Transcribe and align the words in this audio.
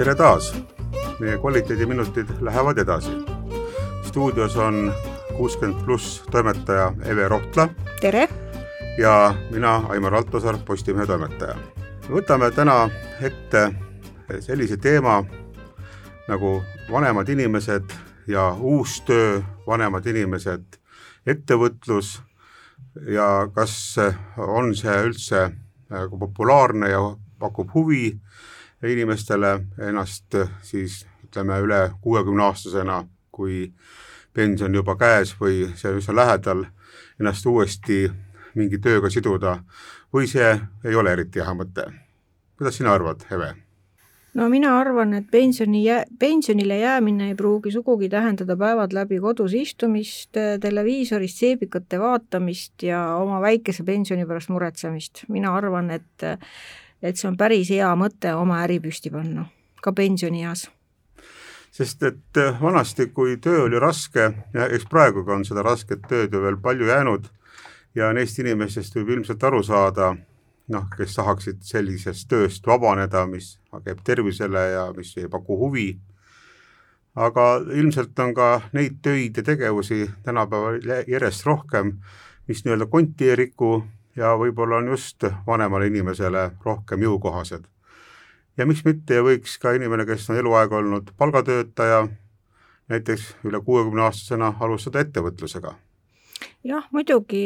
tere 0.00 0.14
taas, 0.16 0.46
meie 1.20 1.36
kvaliteediminutid 1.38 2.30
lähevad 2.40 2.78
edasi. 2.78 3.10
stuudios 4.06 4.56
on 4.56 4.94
kuuskümmend 5.36 5.84
pluss 5.84 6.22
toimetaja 6.30 6.92
Eve 7.04 7.28
Rohtla. 7.28 7.68
tere! 8.00 8.28
ja 8.98 9.34
mina, 9.50 9.76
Aimar 9.88 10.14
Altosaar, 10.14 10.58
Postimehe 10.64 11.06
toimetaja. 11.06 11.56
võtame 12.08 12.50
täna 12.50 12.90
ette 13.20 13.74
sellise 14.40 14.76
teema 14.76 15.24
nagu 16.28 16.62
vanemad 16.90 17.28
inimesed 17.28 17.92
ja 18.26 18.56
uus 18.60 19.02
töö, 19.04 19.42
vanemad 19.66 20.06
inimesed, 20.06 20.64
ettevõtlus 21.26 22.22
ja 23.04 23.50
kas 23.54 23.96
on 24.36 24.72
see 24.74 24.96
üldse 25.02 25.50
nagu 25.90 26.18
populaarne 26.18 26.88
ja 26.88 27.04
pakub 27.38 27.68
huvi 27.74 28.20
inimestele 28.88 29.60
ennast 29.88 30.36
siis 30.62 31.04
ütleme 31.24 31.60
üle 31.60 31.80
kuuekümne 32.00 32.42
aastasena, 32.42 33.04
kui 33.30 33.72
pension 34.34 34.74
juba 34.74 34.96
käes 34.96 35.34
või 35.40 35.68
see 35.76 35.92
üsna 35.98 36.16
lähedal, 36.16 36.64
ennast 37.20 37.46
uuesti 37.46 38.04
mingi 38.54 38.80
tööga 38.82 39.10
siduda 39.10 39.58
või 40.14 40.28
see 40.30 40.52
ei 40.84 40.94
ole 40.94 41.12
eriti 41.12 41.42
hea 41.42 41.54
mõte. 41.54 41.86
kuidas 42.58 42.76
sina 42.76 42.92
arvad, 42.92 43.22
Eve? 43.30 43.54
no 44.34 44.48
mina 44.48 44.72
arvan, 44.78 45.14
et 45.14 45.30
pensioni 45.30 45.84
jää-, 45.84 46.04
pensionile 46.18 46.78
jäämine 46.78 47.28
ei 47.28 47.34
pruugi 47.34 47.70
sugugi 47.70 48.08
tähendada 48.08 48.56
päevad 48.56 48.92
läbi 48.92 49.20
kodus 49.20 49.54
istumist, 49.54 50.36
televiisorist 50.60 51.38
seebikate 51.38 51.98
vaatamist 52.00 52.82
ja 52.82 53.16
oma 53.16 53.40
väikese 53.40 53.84
pensioni 53.84 54.26
pärast 54.26 54.48
muretsemist. 54.48 55.24
mina 55.28 55.54
arvan, 55.54 55.90
et 55.90 56.26
et 57.02 57.16
see 57.16 57.28
on 57.28 57.36
päris 57.36 57.70
hea 57.70 57.88
mõte 57.96 58.34
oma 58.36 58.60
äri 58.64 58.80
püsti 58.80 59.10
panna, 59.10 59.46
ka 59.82 59.92
pensionieas 59.92 60.68
sest 61.70 62.02
et 62.02 62.40
vanasti, 62.60 63.06
kui 63.14 63.36
töö 63.38 63.64
oli 63.68 63.78
raske 63.78 64.32
ja 64.54 64.66
eks 64.66 64.88
praegugi 64.90 65.30
on 65.30 65.44
seda 65.46 65.62
rasket 65.62 66.02
tööd 66.10 66.34
ju 66.34 66.42
veel 66.42 66.58
palju 66.62 66.88
jäänud 66.88 67.28
ja 67.94 68.10
neist 68.14 68.38
inimestest 68.38 68.96
võib 68.98 69.14
ilmselt 69.16 69.44
aru 69.46 69.62
saada, 69.66 70.12
noh, 70.70 70.86
kes 70.96 71.14
tahaksid 71.18 71.62
sellisest 71.66 72.28
tööst 72.30 72.66
vabaneda, 72.66 73.24
mis 73.26 73.56
käib 73.84 74.02
tervisele 74.06 74.64
ja 74.74 74.86
mis 74.96 75.16
ei 75.18 75.28
paku 75.28 75.58
huvi. 75.58 75.90
aga 77.14 77.44
ilmselt 77.74 78.18
on 78.22 78.34
ka 78.34 78.60
neid 78.72 79.00
töid 79.02 79.36
ja 79.36 79.42
tegevusi 79.42 80.10
tänapäeval 80.22 80.78
järjest 81.10 81.46
rohkem, 81.46 81.98
mis 82.48 82.62
nii-öelda 82.64 82.86
konti 82.86 83.30
ei 83.30 83.36
riku 83.36 83.82
ja 84.16 84.34
võib-olla 84.38 84.80
on 84.80 84.88
just 84.94 85.24
vanemale 85.46 85.86
inimesele 85.86 86.50
rohkem 86.64 87.02
jõukohased. 87.02 87.64
ja 88.56 88.66
miks 88.66 88.84
mitte 88.84 89.14
ei 89.14 89.26
võiks 89.26 89.58
ka 89.58 89.72
inimene, 89.72 90.06
kes 90.06 90.30
on 90.30 90.36
eluaeg 90.36 90.72
olnud 90.72 91.12
palgatöötaja, 91.16 92.08
näiteks 92.88 93.36
üle 93.44 93.60
kuuekümne 93.64 94.02
aastasena 94.02 94.54
alustada 94.60 95.00
ettevõtlusega 95.00 95.74
jah, 96.64 96.86
muidugi 96.92 97.44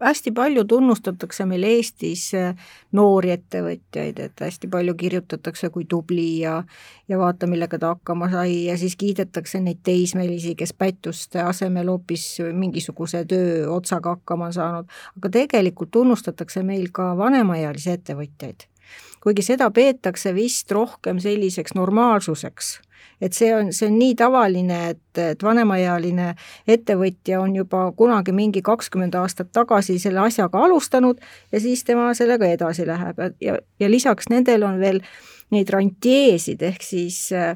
hästi 0.00 0.32
palju 0.32 0.64
tunnustatakse 0.64 1.46
meil 1.46 1.64
Eestis 1.66 2.28
äh, 2.34 2.54
noori 2.92 3.32
ettevõtjaid, 3.34 4.20
et 4.20 4.44
hästi 4.44 4.68
palju 4.72 4.94
kirjutatakse, 4.94 5.70
kui 5.74 5.84
tubli 5.88 6.28
ja 6.40 6.62
ja 7.08 7.18
vaata, 7.18 7.46
millega 7.46 7.78
ta 7.78 7.94
hakkama 7.94 8.28
sai 8.30 8.64
ja 8.66 8.76
siis 8.78 8.96
kiidetakse 8.96 9.60
neid 9.60 9.82
teismelisi, 9.86 10.54
kes 10.58 10.72
pättuste 10.74 11.42
asemel 11.42 11.88
hoopis 11.92 12.26
mingisuguse 12.52 13.24
töö 13.24 13.68
otsaga 13.72 14.16
hakkama 14.16 14.50
on 14.50 14.56
saanud, 14.56 14.96
aga 15.16 15.30
tegelikult 15.38 15.90
tunnustatakse 15.90 16.62
meil 16.62 16.90
ka 16.92 17.14
vanemaealisi 17.18 17.94
ettevõtjaid. 17.96 18.66
kuigi 19.20 19.42
seda 19.42 19.70
peetakse 19.70 20.34
vist 20.34 20.70
rohkem 20.70 21.18
selliseks 21.18 21.74
normaalsuseks 21.74 22.76
et 23.20 23.32
see 23.32 23.52
on, 23.54 23.72
see 23.72 23.88
on 23.88 23.96
nii 23.98 24.14
tavaline, 24.18 24.80
et, 24.92 25.20
et 25.22 25.42
vanemaealine 25.42 26.34
ettevõtja 26.68 27.40
on 27.40 27.56
juba 27.56 27.86
kunagi 27.96 28.34
mingi 28.36 28.62
kakskümmend 28.64 29.16
aastat 29.16 29.52
tagasi 29.56 29.98
selle 30.02 30.20
asjaga 30.26 30.64
alustanud 30.66 31.22
ja 31.52 31.60
siis 31.60 31.84
tema 31.84 32.12
sellega 32.14 32.48
edasi 32.52 32.86
läheb. 32.86 33.22
Ja, 33.40 33.58
ja 33.80 33.90
lisaks 33.90 34.30
nendel 34.32 34.66
on 34.68 34.80
veel 34.80 35.02
neid 35.54 35.70
rantjeesid, 35.70 36.62
ehk 36.66 36.82
siis 36.82 37.20
äh, 37.36 37.54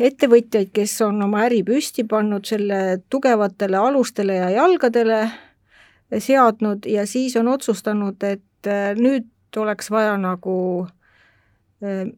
ettevõtjaid, 0.00 0.70
kes 0.74 0.94
on 1.04 1.20
oma 1.26 1.44
äri 1.48 1.62
püsti 1.66 2.04
pannud 2.08 2.46
selle 2.48 3.02
tugevatele 3.10 3.78
alustele 3.78 4.38
ja 4.38 4.50
jalgadele 4.54 5.26
seadnud 6.18 6.86
ja 6.88 7.06
siis 7.06 7.36
on 7.40 7.48
otsustanud, 7.52 8.22
et 8.22 8.70
äh, 8.70 8.92
nüüd 8.98 9.28
oleks 9.56 9.90
vaja 9.92 10.16
nagu 10.20 10.56
äh, 11.84 12.08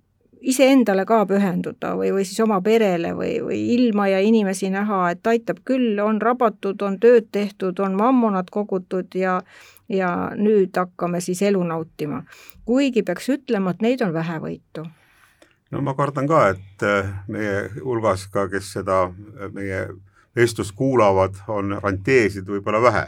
iseendale 0.45 1.05
ka 1.09 1.23
pühenduda 1.27 1.95
või, 1.99 2.11
või 2.13 2.25
siis 2.29 2.41
oma 2.45 2.61
perele 2.65 3.15
või, 3.17 3.37
või 3.45 3.61
ilma 3.75 4.09
ja 4.13 4.21
inimesi 4.21 4.71
näha, 4.71 5.11
et 5.15 5.27
aitab 5.27 5.63
küll, 5.65 5.99
on 6.03 6.21
rabatud, 6.23 6.83
on 6.83 6.99
tööd 7.01 7.31
tehtud, 7.33 7.81
on 7.81 7.97
mammonad 8.01 8.51
kogutud 8.53 9.15
ja 9.19 9.41
ja 9.89 10.33
nüüd 10.37 10.77
hakkame 10.77 11.21
siis 11.21 11.43
elu 11.45 11.61
nautima. 11.63 12.23
kuigi 12.65 13.03
peaks 13.03 13.29
ütlema, 13.29 13.71
et 13.71 13.83
neid 13.85 14.01
on 14.01 14.13
vähevõitu 14.13 14.87
no 15.71 15.83
ma 15.83 15.95
kardan 15.95 16.29
ka, 16.31 16.49
et 16.55 16.87
äh, 16.87 17.11
meie 17.29 17.69
hulgas 17.83 18.27
ka, 18.33 18.47
kes 18.49 18.73
seda 18.79 19.05
äh, 19.09 19.51
meie 19.53 19.89
vestlust 20.37 20.75
kuulavad, 20.79 21.37
on 21.49 21.77
rantjeesid 21.83 22.49
võib-olla 22.49 22.83
vähe. 22.83 23.05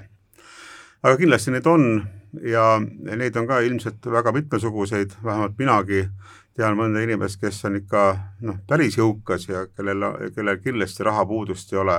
aga 1.03 1.17
kindlasti 1.17 1.55
neid 1.55 1.67
on 1.67 2.07
ja 2.43 2.77
neid 3.17 3.37
on 3.37 3.47
ka 3.47 3.61
ilmselt 3.65 4.07
väga 4.11 4.33
mitmesuguseid, 4.33 5.17
vähemalt 5.25 5.59
minagi 5.59 6.07
tean 6.57 6.77
mõnda 6.79 7.03
inimest, 7.05 7.41
kes 7.41 7.61
on 7.69 7.81
ikka 7.81 8.03
noh, 8.47 8.59
päris 8.69 8.97
jõukas 8.99 9.47
ja 9.49 9.67
kellel, 9.69 10.07
kellel 10.35 10.61
kindlasti 10.65 11.05
rahapuudust 11.07 11.73
ei 11.75 11.81
ole, 11.83 11.99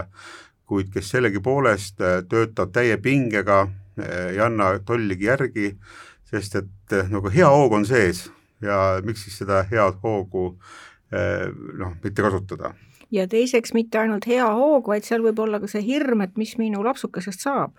kuid 0.67 0.89
kes 0.93 1.11
sellegipoolest 1.13 2.01
äh, 2.03 2.17
töötab 2.29 2.73
täie 2.75 2.97
pingega, 3.01 3.61
äh, 3.99 4.17
ei 4.33 4.41
anna 4.43 4.73
tolligi 4.85 5.29
järgi, 5.29 5.71
sest 6.27 6.59
et 6.59 6.97
äh, 6.97 7.07
nagu 7.13 7.31
hea 7.33 7.47
hoog 7.53 7.77
on 7.77 7.87
sees 7.87 8.25
ja 8.61 8.97
miks 9.05 9.27
siis 9.27 9.37
seda 9.43 9.61
head 9.69 10.01
hoogu 10.03 10.49
noh, 11.07 11.91
mitte 12.03 12.19
kasutada? 12.19 12.73
Ja 13.13 13.23
teiseks 13.31 13.71
mitte 13.71 14.01
ainult 14.01 14.25
hea 14.27 14.43
hoog, 14.57 14.89
vaid 14.91 15.05
seal 15.07 15.21
võib 15.23 15.37
olla 15.39 15.61
ka 15.63 15.69
see 15.71 15.85
hirm, 15.85 16.25
et 16.25 16.33
mis 16.35 16.57
minu 16.59 16.81
lapsukesest 16.83 17.45
saab 17.45 17.77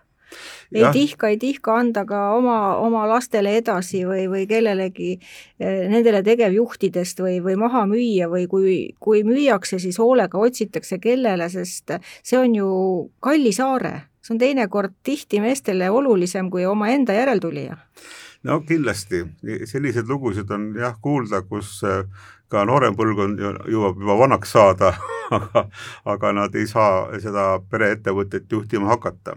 ei 0.73 0.83
ja. 0.83 0.93
tihka, 0.93 1.29
ei 1.29 1.39
tihka 1.39 1.77
anda 1.81 2.05
ka 2.09 2.21
oma, 2.37 2.77
oma 2.77 3.07
lastele 3.09 3.57
edasi 3.59 4.05
või, 4.09 4.27
või 4.31 4.45
kellelegi 4.51 5.15
eh, 5.17 5.89
nendele 5.91 6.23
tegevjuhtidest 6.27 7.23
või, 7.25 7.39
või 7.45 7.57
maha 7.61 7.87
müüa 7.89 8.29
või 8.31 8.47
kui, 8.51 8.77
kui 9.01 9.25
müüakse, 9.27 9.81
siis 9.83 9.99
hoolega 9.99 10.39
otsitakse, 10.39 11.01
kellele, 11.03 11.49
sest 11.53 11.97
see 12.23 12.39
on 12.39 12.55
ju 12.59 12.71
kallis 13.25 13.61
aare, 13.65 13.95
see 14.23 14.37
on 14.37 14.43
teinekord 14.43 14.97
tihti 15.03 15.41
meestele 15.45 15.91
olulisem 15.91 16.51
kui 16.51 16.67
omaenda 16.69 17.17
järeltulija. 17.17 17.79
No 18.47 18.61
kindlasti, 18.63 19.25
selliseid 19.67 20.07
lugusid 20.07 20.51
on 20.55 20.71
jah 20.79 20.95
kuulda, 21.03 21.43
kus 21.49 21.81
eh, 21.89 22.05
ka 22.53 22.65
noorem 22.69 22.97
põlvkond 22.97 23.41
jõuab 23.41 23.99
juba 24.01 24.19
vanaks 24.23 24.53
saada 24.55 24.93
aga, 25.37 25.67
aga 26.09 26.33
nad 26.33 26.57
ei 26.57 26.69
saa 26.71 27.19
seda 27.21 27.51
pereettevõtet 27.71 28.49
juhtima 28.53 28.93
hakata 28.95 29.37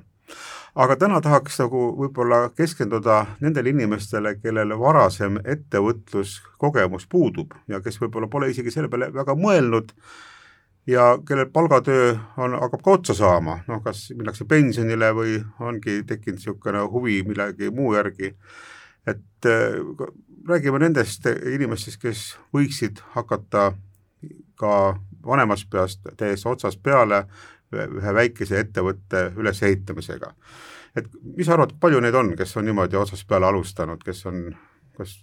aga 0.76 0.96
täna 0.96 1.20
tahaks 1.22 1.60
nagu 1.60 1.84
võib-olla 1.98 2.50
keskenduda 2.56 3.26
nendele 3.44 3.74
inimestele, 3.74 4.36
kellel 4.40 4.76
varasem 4.80 5.40
ettevõtluskogemus 5.44 7.08
puudub 7.12 7.56
ja 7.68 7.82
kes 7.84 8.00
võib-olla 8.02 8.30
pole 8.32 8.52
isegi 8.52 8.72
selle 8.72 8.90
peale 8.92 9.12
väga 9.14 9.36
mõelnud 9.36 9.92
ja 10.88 11.18
kellel 11.28 11.52
palgatöö 11.54 12.16
on, 12.38 12.56
hakkab 12.60 12.84
ka 12.84 12.96
otsa 12.98 13.18
saama, 13.18 13.60
noh 13.68 13.84
kas 13.84 14.10
minnakse 14.16 14.48
pensionile 14.50 15.12
või 15.16 15.38
ongi 15.60 16.02
tekkinud 16.08 16.40
niisugune 16.40 16.88
huvi 16.94 17.22
millegi 17.28 17.72
muu 17.76 17.94
järgi, 17.96 18.34
et 19.08 19.50
äh, 19.50 19.78
räägime 20.48 20.80
nendest 20.82 21.28
inimestest, 21.28 22.02
kes 22.02 22.26
võiksid 22.56 23.04
hakata 23.16 23.72
ka 24.56 24.76
vanemast 25.26 25.70
peast 25.70 26.06
täiesti 26.18 26.50
otsast 26.50 26.82
peale 26.84 27.26
ühe 27.74 28.14
väikese 28.14 28.60
ettevõtte 28.60 29.32
ülesehitamisega. 29.38 30.34
et 30.96 31.08
mis 31.24 31.46
sa 31.48 31.54
arvad, 31.54 31.78
palju 31.80 32.00
neid 32.04 32.16
on, 32.16 32.34
kes 32.38 32.58
on 32.58 32.66
niimoodi 32.66 33.00
otsast 33.00 33.28
peale 33.28 33.48
alustanud, 33.48 34.04
kes 34.04 34.26
on 34.26 34.44
kas 34.98 35.20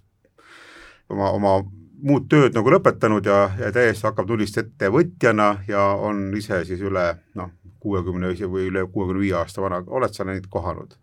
oma, 1.08 1.30
oma 1.30 1.58
muud 2.02 2.28
tööd 2.30 2.54
nagu 2.56 2.70
lõpetanud 2.72 3.26
ja, 3.26 3.40
ja 3.58 3.72
täiesti 3.74 4.06
hakkab 4.06 4.28
nullist 4.30 4.58
ettevõtjana 4.60 5.48
ja 5.68 5.82
on 6.08 6.28
ise 6.38 6.62
siis 6.68 6.80
üle 6.84 7.10
noh, 7.38 7.50
kuuekümne 7.82 8.32
või 8.46 8.68
üle 8.70 8.86
kuuekümne 8.86 9.22
viie 9.22 9.36
aasta 9.38 9.62
vana, 9.62 9.82
oled 9.86 10.14
sa 10.14 10.26
neid 10.28 10.48
kohanud? 10.50 10.96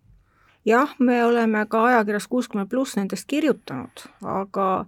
jah, 0.65 0.95
me 1.00 1.19
oleme 1.25 1.65
ka 1.69 1.83
ajakirjas 1.91 2.27
kuuskümmend 2.31 2.71
pluss 2.71 2.98
nendest 2.98 3.27
kirjutanud, 3.30 4.07
aga 4.24 4.88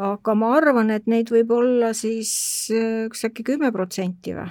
aga 0.00 0.34
ma 0.38 0.54
arvan, 0.56 0.90
et 0.94 1.06
neid 1.10 1.30
võib 1.30 1.52
olla 1.54 1.92
siis 1.94 2.32
üks 2.74 3.26
äkki 3.28 3.46
kümme 3.52 3.72
protsenti 3.74 4.34
või? 4.36 4.48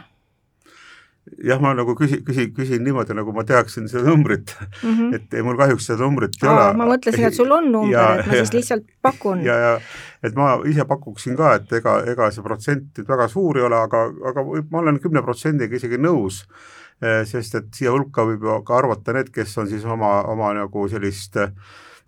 Jah, 1.43 1.59
ma 1.61 1.73
nagu 1.77 1.93
küsin, 1.97 2.21
küsin, 2.25 2.51
küsin 2.55 2.83
niimoodi, 2.83 3.15
nagu 3.17 3.33
ma 3.35 3.43
teaksin 3.47 3.87
seda 3.91 4.09
numbrit 4.09 4.53
mm, 4.59 4.93
-hmm. 4.93 5.15
et 5.15 5.43
mul 5.45 5.57
kahjuks 5.59 5.89
seda 5.91 6.03
numbrit 6.03 6.37
ei 6.43 6.49
ole. 6.49 6.67
ma 6.77 6.87
mõtlesin, 6.89 7.27
et 7.27 7.37
sul 7.37 7.51
on 7.51 7.71
number, 7.71 8.19
et 8.19 8.27
ma 8.27 8.39
siis 8.39 8.53
lihtsalt 8.53 8.87
pakun. 9.01 9.43
ja, 9.45 9.57
ja 9.65 9.73
et 10.23 10.35
ma 10.35 10.51
ise 10.67 10.85
pakuksin 10.85 11.37
ka, 11.39 11.53
et 11.59 11.73
ega, 11.79 11.99
ega 12.11 12.31
see 12.31 12.45
protsent 12.45 12.97
nüüd 12.97 13.11
väga 13.13 13.27
suur 13.31 13.59
ei 13.59 13.67
ole, 13.67 13.77
aga, 13.79 14.05
aga 14.31 14.45
ma 14.71 14.83
olen 14.83 14.99
kümne 15.03 15.23
protsendiga 15.25 15.75
isegi 15.75 15.99
nõus, 16.01 16.43
eh, 17.01 17.21
sest 17.29 17.55
et 17.55 17.69
siia 17.75 17.93
hulka 17.95 18.25
võib 18.27 18.43
ju 18.43 18.61
ka 18.67 18.79
arvata 18.81 19.15
need, 19.15 19.31
kes 19.35 19.57
on 19.57 19.69
siis 19.71 19.85
oma, 19.85 20.19
oma 20.33 20.53
nagu 20.57 20.87
sellist 20.91 21.37
äh, 21.37 21.53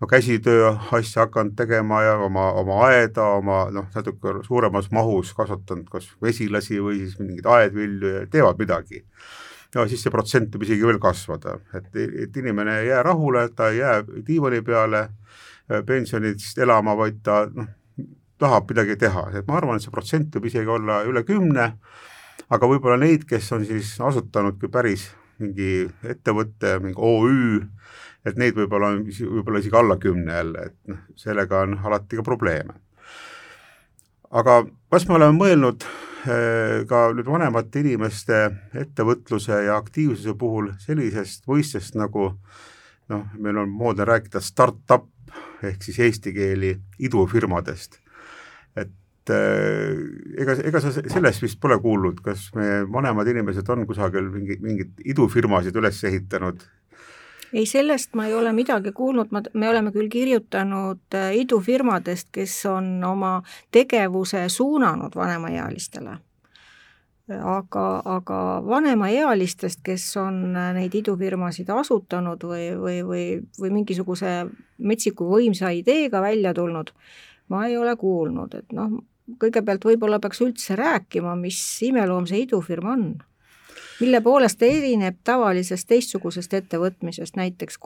no 0.02 0.06
käsitöö 0.06 0.74
asja 0.92 1.22
hakanud 1.22 1.54
tegema 1.56 2.02
ja 2.02 2.16
oma, 2.18 2.50
oma 2.52 2.80
aeda, 2.88 3.24
oma 3.38 3.58
noh, 3.70 3.86
natuke 3.94 4.40
suuremas 4.42 4.90
mahus 4.90 5.30
kasvatanud 5.38 5.86
kas 5.90 6.08
vesilasi 6.22 6.80
või 6.82 7.04
siis 7.04 7.20
mingeid 7.20 7.46
aedvilju 7.46 8.10
ja 8.16 8.24
teevad 8.30 8.58
midagi. 8.58 9.04
ja 9.74 9.86
siis 9.88 10.02
see 10.02 10.10
protsent 10.10 10.50
võib 10.52 10.66
isegi 10.66 10.86
veel 10.86 10.98
kasvada, 11.00 11.54
et, 11.78 11.86
et 11.96 12.36
inimene 12.36 12.80
ei 12.80 12.88
jää 12.90 13.02
rahule, 13.06 13.46
ta 13.56 13.70
ei 13.70 13.78
jää 13.78 14.02
diivani 14.26 14.60
peale 14.66 15.08
pensionist 15.86 16.58
elama, 16.58 16.96
vaid 16.98 17.22
ta 17.22 17.46
noh, 17.46 17.70
tahab 18.42 18.66
midagi 18.74 18.98
teha, 18.98 19.28
et 19.38 19.46
ma 19.46 19.60
arvan, 19.60 19.78
et 19.78 19.86
see 19.86 19.94
protsent 19.94 20.34
võib 20.34 20.50
isegi 20.50 20.66
olla 20.66 21.04
üle 21.06 21.22
kümne, 21.24 21.72
aga 22.50 22.68
võib-olla 22.68 22.98
neid, 22.98 23.22
kes 23.28 23.52
on 23.54 23.64
siis 23.64 23.94
asutanudki 24.02 24.68
päris 24.68 25.12
mingi 25.38 25.86
ettevõtte, 26.02 26.76
mingi 26.82 26.98
OÜ, 26.98 27.62
et 28.26 28.38
neid 28.38 28.56
võib-olla 28.56 28.92
on 28.92 29.02
võib-olla 29.06 29.62
isegi 29.62 29.78
alla 29.78 29.98
kümne 30.00 30.36
jälle, 30.36 30.66
et 30.70 30.78
noh, 30.90 31.02
sellega 31.18 31.62
on 31.66 31.76
alati 31.82 32.18
ka 32.18 32.24
probleeme. 32.26 32.74
aga 34.30 34.62
kas 34.90 35.08
me 35.08 35.18
oleme 35.18 35.36
mõelnud 35.36 35.84
eh, 35.84 36.84
ka 36.88 37.08
nüüd 37.16 37.28
vanemate 37.28 37.82
inimeste 37.82 38.44
ettevõtluse 38.84 39.64
ja 39.66 39.76
aktiivsuse 39.76 40.34
puhul 40.38 40.70
sellisest 40.80 41.48
mõistest 41.50 41.98
nagu 41.98 42.30
noh, 43.10 43.26
meil 43.38 43.58
on 43.58 43.68
moodne 43.70 44.06
rääkida 44.08 44.40
startup 44.40 45.10
ehk 45.62 45.82
siis 45.82 45.98
eesti 46.02 46.32
keeli 46.34 46.72
idufirmadest, 47.02 47.98
et 48.76 49.34
eh, 49.34 49.98
ega, 50.42 50.56
ega 50.70 50.82
sa 50.82 50.94
sellest 50.94 51.42
vist 51.42 51.60
pole 51.60 51.78
kuulnud, 51.82 52.22
kas 52.22 52.48
meie 52.54 52.84
vanemad 52.86 53.28
inimesed 53.34 53.68
on 53.74 53.86
kusagil 53.86 54.30
mingi, 54.30 54.58
mingeid 54.62 55.02
idufirmasid 55.14 55.76
üles 55.82 56.00
ehitanud 56.06 56.62
ei, 57.52 57.66
sellest 57.66 58.14
ma 58.14 58.26
ei 58.26 58.34
ole 58.34 58.52
midagi 58.52 58.92
kuulnud, 58.96 59.30
ma, 59.30 59.42
me 59.54 59.68
oleme 59.68 59.92
küll 59.92 60.08
kirjutanud 60.12 61.16
äh, 61.16 61.32
idufirmadest, 61.42 62.30
kes 62.32 62.56
on 62.70 62.94
oma 63.04 63.38
tegevuse 63.74 64.48
suunanud 64.48 65.16
vanemaealistele. 65.16 66.18
aga, 67.32 67.84
aga 68.04 68.38
vanemaealistest, 68.66 69.80
kes 69.84 70.08
on 70.20 70.56
äh, 70.56 70.72
neid 70.76 70.94
idufirmasid 70.94 71.70
asutanud 71.70 72.44
või, 72.44 72.66
või, 72.76 72.98
või, 73.06 73.26
või 73.60 73.70
mingisuguse 73.78 74.34
metsiku 74.78 75.28
võimsa 75.30 75.70
ideega 75.72 76.20
välja 76.20 76.54
tulnud, 76.54 76.92
ma 77.48 77.66
ei 77.68 77.76
ole 77.76 77.96
kuulnud, 77.96 78.54
et 78.58 78.72
noh, 78.76 78.98
kõigepealt 79.38 79.84
võib-olla 79.86 80.18
peaks 80.20 80.42
üldse 80.42 80.76
rääkima, 80.76 81.36
mis 81.38 81.60
imeloom 81.86 82.26
see 82.26 82.42
idufirma 82.44 82.96
on 82.96 83.06
mille 84.00 84.20
poolest 84.20 84.58
ta 84.58 84.68
erineb 84.68 85.16
tavalisest 85.24 85.88
teistsugusest 85.88 86.54
ettevõtmisest, 86.54 87.36
näiteks 87.36 87.78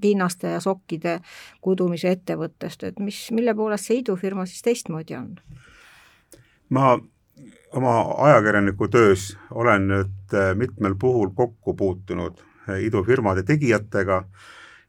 kinnaste 0.00 0.56
ja 0.56 0.60
sokkide 0.60 1.20
kudumise 1.60 2.10
ettevõttest, 2.16 2.84
et 2.84 2.98
mis, 2.98 3.26
mille 3.30 3.54
poolest 3.54 3.90
see 3.90 4.00
idufirma 4.02 4.46
siis 4.46 4.62
teistmoodi 4.62 5.16
on? 5.18 5.36
ma 6.70 6.98
oma 7.72 8.00
ajakirjaniku 8.26 8.88
töös 8.88 9.36
olen 9.50 9.88
nüüd 9.88 10.34
äh, 10.34 10.54
mitmel 10.56 10.94
puhul 10.98 11.30
kokku 11.34 11.74
puutunud 11.74 12.40
äh, 12.68 12.80
idufirmade 12.88 13.42
tegijatega 13.42 14.24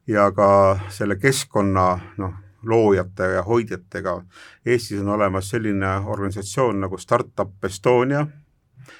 ja 0.06 0.30
ka 0.32 0.78
selle 0.88 1.16
keskkonna 1.16 1.88
noh, 2.16 2.34
loojate 2.62 3.22
ja 3.22 3.42
hoidjatega. 3.42 4.22
Eestis 4.66 5.00
on 5.00 5.08
olemas 5.08 5.50
selline 5.50 5.96
organisatsioon 6.06 6.80
nagu 6.80 6.98
Startup 6.98 7.64
Estonia 7.64 8.26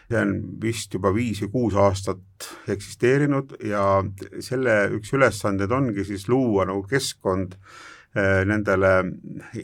see 0.08 0.20
on 0.20 0.32
vist 0.62 0.94
juba 0.94 1.12
viis 1.14 1.42
või 1.44 1.50
kuus 1.52 1.76
aastat 1.78 2.48
eksisteerinud 2.68 3.56
ja 3.64 4.02
selle 4.44 4.80
üks 4.96 5.12
ülesandeid 5.16 5.72
ongi 5.72 6.04
siis 6.08 6.28
luua 6.28 6.66
nagu 6.68 6.82
keskkond 6.88 7.56
eh, 7.58 8.44
nendele 8.48 8.92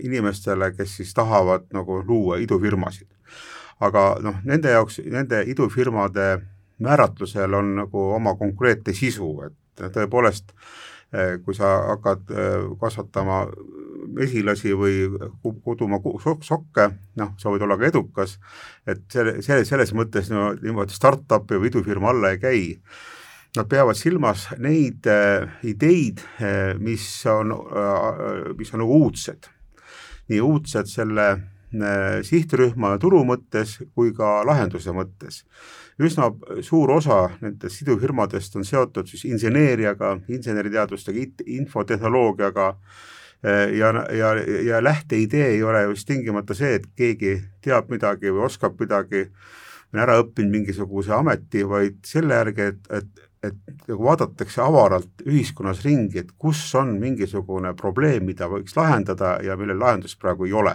inimestele, 0.00 0.72
kes 0.76 0.98
siis 1.00 1.14
tahavad 1.14 1.68
nagu 1.74 2.02
luua 2.06 2.38
idufirmasid. 2.42 3.08
aga 3.80 4.16
noh, 4.22 4.40
nende 4.44 4.70
jaoks, 4.70 5.00
nende 5.10 5.42
idufirmade 5.50 6.38
määratlusel 6.84 7.54
on 7.54 7.76
nagu 7.82 8.08
oma 8.14 8.34
konkreetne 8.38 8.94
sisu, 8.94 9.30
et 9.46 9.86
tõepoolest 9.92 10.52
eh, 10.52 10.93
kui 11.44 11.54
sa 11.54 11.70
hakkad 11.92 12.30
eh, 12.34 12.68
kasvatama 12.80 13.44
mesilasi 14.14 14.74
või 14.76 15.08
kuduma 15.64 16.00
sokke, 16.44 16.88
noh, 17.20 17.34
sa 17.40 17.52
võid 17.52 17.64
olla 17.66 17.78
ka 17.80 17.88
edukas, 17.88 18.38
et 18.86 19.04
selle, 19.12 19.40
selle, 19.42 19.64
selles 19.68 19.94
mõttes 19.96 20.30
no 20.32 20.52
niimoodi 20.60 20.94
startup'i 20.94 21.58
või 21.58 21.70
idufirma 21.72 22.12
alla 22.12 22.34
ei 22.34 22.40
käi. 22.42 22.62
Nad 23.54 23.68
peavad 23.70 23.94
silmas 23.94 24.48
neid 24.58 25.06
äh, 25.06 25.46
ideid 25.62 26.24
äh,, 26.42 26.74
mis 26.78 27.06
on 27.30 27.54
äh,, 27.54 28.54
mis 28.58 28.74
on 28.74 28.82
nagu 28.82 29.02
uudsed. 29.06 29.50
nii 30.28 30.40
uudsed 30.40 30.88
selle 30.88 31.26
äh, 31.30 31.42
sihtrühma 32.22 32.94
ja 32.94 33.00
turu 33.02 33.24
mõttes 33.26 33.78
kui 33.94 34.12
ka 34.14 34.44
lahenduse 34.46 34.92
mõttes. 34.94 35.42
üsna 35.98 36.30
suur 36.62 36.90
osa 36.90 37.30
nendest 37.40 37.80
sidufirmadest 37.80 38.56
on 38.56 38.64
seotud 38.64 39.06
siis 39.06 39.24
inseneeriaga, 39.24 40.18
inseneriteadustega, 40.28 41.26
infotehnoloogiaga 41.46 42.68
äh,, 42.68 43.02
Äh, 43.44 43.76
ja, 43.76 43.92
ja, 44.12 44.34
ja 44.64 44.84
lähteidee 44.84 45.46
ei 45.46 45.62
ole 45.62 45.82
just 45.82 46.06
tingimata 46.08 46.54
see, 46.54 46.78
et 46.78 46.86
keegi 46.96 47.34
teab 47.60 47.90
midagi 47.92 48.30
või 48.32 48.46
oskab 48.46 48.78
midagi, 48.80 49.26
on 49.92 50.00
ära 50.00 50.14
õppinud 50.22 50.54
mingisuguse 50.54 51.12
ameti, 51.12 51.60
vaid 51.68 51.98
selle 52.08 52.38
järgi, 52.38 52.70
et, 52.72 52.88
et, 52.88 53.26
et 53.50 53.84
nagu 53.90 54.06
vaadatakse 54.06 54.62
avaralt 54.64 55.26
ühiskonnas 55.26 55.84
ringi, 55.84 56.22
et 56.22 56.32
kus 56.40 56.62
on 56.80 56.94
mingisugune 57.02 57.74
probleem, 57.76 58.24
mida 58.30 58.48
võiks 58.48 58.78
lahendada 58.78 59.36
ja 59.44 59.58
millel 59.60 59.82
lahendust 59.82 60.16
praegu 60.22 60.48
ei 60.48 60.56
ole. 60.56 60.72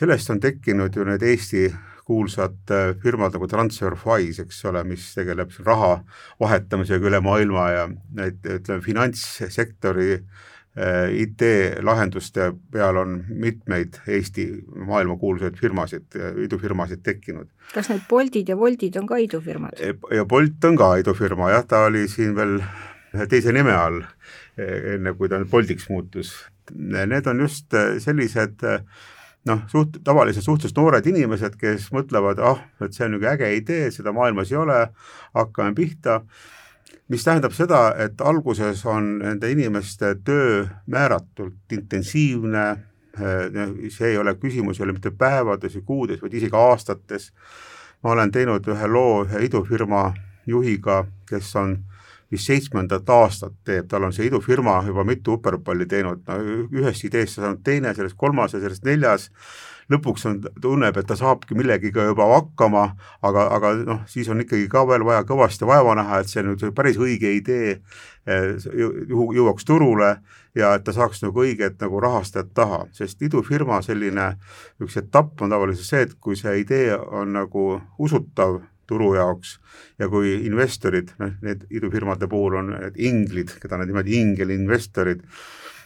Sellest 0.00 0.30
on 0.32 0.40
tekkinud 0.40 0.96
ju 0.96 1.04
need 1.04 1.22
Eesti 1.22 1.68
kuulsad 2.08 2.72
äh, 2.74 2.94
firmad 3.02 3.36
nagu 3.36 3.46
TransferWise, 3.48 4.46
eks 4.46 4.64
ole, 4.70 4.82
mis 4.88 5.10
tegeleb 5.14 5.52
raha 5.66 5.98
vahetamisega 6.40 7.10
üle 7.10 7.20
maailma 7.24 7.66
ja 7.74 7.84
need, 7.90 8.40
ütleme, 8.58 8.82
finantssektori 8.84 10.14
äh, 10.16 10.48
Äh, 10.78 11.10
IT-lahenduste 11.22 12.52
peal 12.70 12.96
on 12.96 13.24
mitmeid 13.28 13.96
Eesti 14.06 14.44
maailmakuulsaid 14.86 15.56
firmasid, 15.58 16.14
idufirmasid 16.44 17.02
tekkinud. 17.02 17.48
kas 17.74 17.88
need 17.90 18.04
Boltid 18.08 18.48
ja 18.48 18.56
Woltid 18.56 18.94
on 18.96 19.08
ka 19.10 19.18
idufirmad? 19.18 19.74
ja 20.14 20.24
Bolt 20.24 20.64
on 20.64 20.76
ka 20.78 20.92
idufirma 21.02 21.50
jah, 21.50 21.66
ta 21.66 21.82
oli 21.88 22.06
siin 22.08 22.36
veel 22.36 22.60
teise 23.28 23.50
nime 23.52 23.74
all, 23.74 23.98
e, 24.54 24.94
enne 24.94 25.14
kui 25.18 25.28
ta 25.28 25.42
Boltiks 25.42 25.88
muutus. 25.90 26.30
Need 26.70 27.26
on 27.26 27.42
just 27.42 27.74
sellised 27.98 28.62
noh, 29.48 29.60
suht-, 29.72 30.00
tavaliselt 30.04 30.44
suhteliselt 30.44 30.76
noored 30.76 31.06
inimesed, 31.06 31.56
kes 31.60 31.90
mõtlevad, 31.96 32.40
ah, 32.44 32.64
et 32.80 32.92
see 32.92 33.06
on 33.06 33.14
niisugune 33.14 33.34
äge 33.34 33.52
idee, 33.56 33.90
seda 33.94 34.12
maailmas 34.12 34.52
ei 34.52 34.58
ole, 34.60 34.80
hakkame 35.36 35.74
pihta 35.74 36.20
mis 37.10 37.24
tähendab 37.26 37.54
seda, 37.54 37.90
et 37.98 38.20
alguses 38.22 38.84
on 38.86 39.16
nende 39.18 39.50
inimeste 39.50 40.14
töö 40.24 40.62
määratult 40.86 41.72
intensiivne, 41.74 42.66
eh, 43.18 43.90
see 43.90 44.12
ei 44.12 44.18
ole 44.18 44.36
küsimus, 44.38 44.78
ei 44.78 44.84
ole 44.86 44.94
mitte 44.94 45.10
päevades 45.10 45.74
ja 45.74 45.82
kuudes, 45.82 46.22
vaid 46.22 46.34
isegi 46.34 46.56
aastates. 46.56 47.32
ma 48.02 48.10
olen 48.10 48.30
teinud 48.32 48.64
ühe 48.64 48.86
loo 48.88 49.24
ühe 49.26 49.42
idufirma 49.44 50.14
juhiga, 50.46 51.04
kes 51.28 51.56
on 51.56 51.74
vist 52.30 52.46
seitsmendat 52.46 53.08
aastat 53.10 53.56
teeb, 53.66 53.88
tal 53.90 54.06
on 54.06 54.14
see 54.14 54.28
idufirma 54.28 54.80
juba 54.86 55.04
mitu 55.06 55.34
uperpalli 55.38 55.86
teinud, 55.90 56.22
no 56.28 56.38
ühest 56.70 57.04
ideest 57.08 57.38
saanud 57.38 57.64
teine, 57.66 57.94
sellest 57.96 58.18
kolmas 58.18 58.54
ja 58.54 58.62
sellest 58.62 58.86
neljas. 58.86 59.30
Lõpuks 59.90 60.22
on, 60.30 60.36
tunneb, 60.62 61.00
et 61.00 61.06
ta 61.08 61.16
saabki 61.18 61.56
millegiga 61.58 62.04
juba 62.06 62.28
hakkama, 62.30 62.84
aga, 63.26 63.48
aga 63.56 63.72
noh, 63.80 64.04
siis 64.06 64.28
on 64.30 64.44
ikkagi 64.44 64.68
ka 64.70 64.84
veel 64.86 65.02
vaja 65.02 65.24
kõvasti 65.26 65.66
vaeva 65.66 65.96
näha, 65.98 66.20
et 66.22 66.30
see 66.30 66.44
nüüd 66.46 66.62
päris 66.76 67.00
õige 67.00 67.32
idee 67.34 67.72
eh, 67.74 68.52
ju, 68.78 68.92
jõuaks 69.34 69.66
turule 69.66 70.12
ja 70.54 70.76
et 70.78 70.86
ta 70.86 70.94
saaks 70.94 71.24
nagu 71.24 71.42
õiget 71.42 71.82
nagu 71.82 71.98
rahastajat 72.06 72.54
taha, 72.54 72.84
sest 72.94 73.22
idufirma 73.26 73.80
selline 73.82 74.36
üks 74.78 75.00
etapp 75.02 75.42
on 75.42 75.50
tavaliselt 75.50 75.90
see, 75.90 76.06
et 76.06 76.14
kui 76.22 76.38
see 76.38 76.60
idee 76.62 76.94
on 76.94 77.34
nagu 77.34 77.66
usutav 77.98 78.60
turu 78.90 79.14
jaoks. 79.16 79.56
Ja 80.00 80.10
kui 80.12 80.34
investorid, 80.48 81.14
noh, 81.22 81.32
need 81.46 81.66
idufirmade 81.70 82.28
puhul 82.30 82.58
on 82.60 82.74
need 82.74 83.00
inglid, 83.00 83.54
keda 83.62 83.80
nad 83.80 83.90
niimoodi 83.90 84.18
ingelinvestorid, 84.20 85.24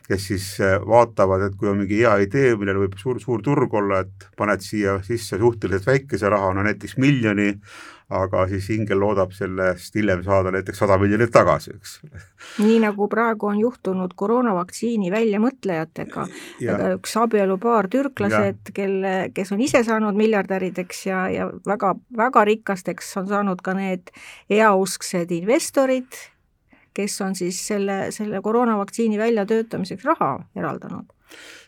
kes 0.08 0.26
siis 0.28 0.46
äh, 0.60 0.76
vaatavad, 0.84 1.46
et 1.48 1.56
kui 1.56 1.70
on 1.70 1.80
mingi 1.80 2.02
hea 2.02 2.14
idee, 2.26 2.52
millel 2.60 2.82
võib 2.84 2.98
suur, 3.00 3.20
suur 3.22 3.42
turg 3.44 3.72
olla, 3.74 4.02
et 4.04 4.28
paned 4.36 4.62
siia 4.64 4.98
sisse 5.06 5.38
suhteliselt 5.40 5.88
väikese 5.88 6.30
raha, 6.32 6.52
no 6.56 6.64
näiteks 6.66 6.98
miljoni, 7.00 7.54
aga 8.12 8.42
siis 8.50 8.66
ingel 8.74 9.00
loodab 9.00 9.32
sellest 9.32 9.94
hiljem 9.96 10.20
saada 10.26 10.52
näiteks 10.52 10.82
sada 10.82 10.98
miljonit 11.00 11.32
tagasi, 11.32 11.72
eks. 11.78 11.94
nii 12.60 12.76
nagu 12.82 13.08
praegu 13.08 13.48
on 13.48 13.62
juhtunud 13.62 14.12
koroonavaktsiini 14.20 15.08
väljamõtlejatega, 15.14 16.26
üks 16.98 17.16
abielupaar, 17.22 17.88
türklased, 17.88 18.74
kelle, 18.76 19.14
kes 19.34 19.54
on 19.56 19.64
ise 19.64 19.80
saanud 19.88 20.20
miljardärideks 20.20 21.06
ja, 21.08 21.24
ja 21.32 21.48
väga, 21.66 21.94
väga 22.16 22.44
rikasteks 22.52 23.16
on 23.22 23.32
saanud 23.32 23.64
ka 23.64 23.72
need 23.78 24.12
heausksed 24.52 25.32
investorid, 25.40 26.20
kes 26.94 27.20
on 27.20 27.34
siis 27.34 27.58
selle, 27.66 28.10
selle 28.10 28.40
koroonavaktsiini 28.42 29.18
väljatöötamiseks 29.18 30.04
raha 30.04 30.38
eraldanud. 30.56 31.06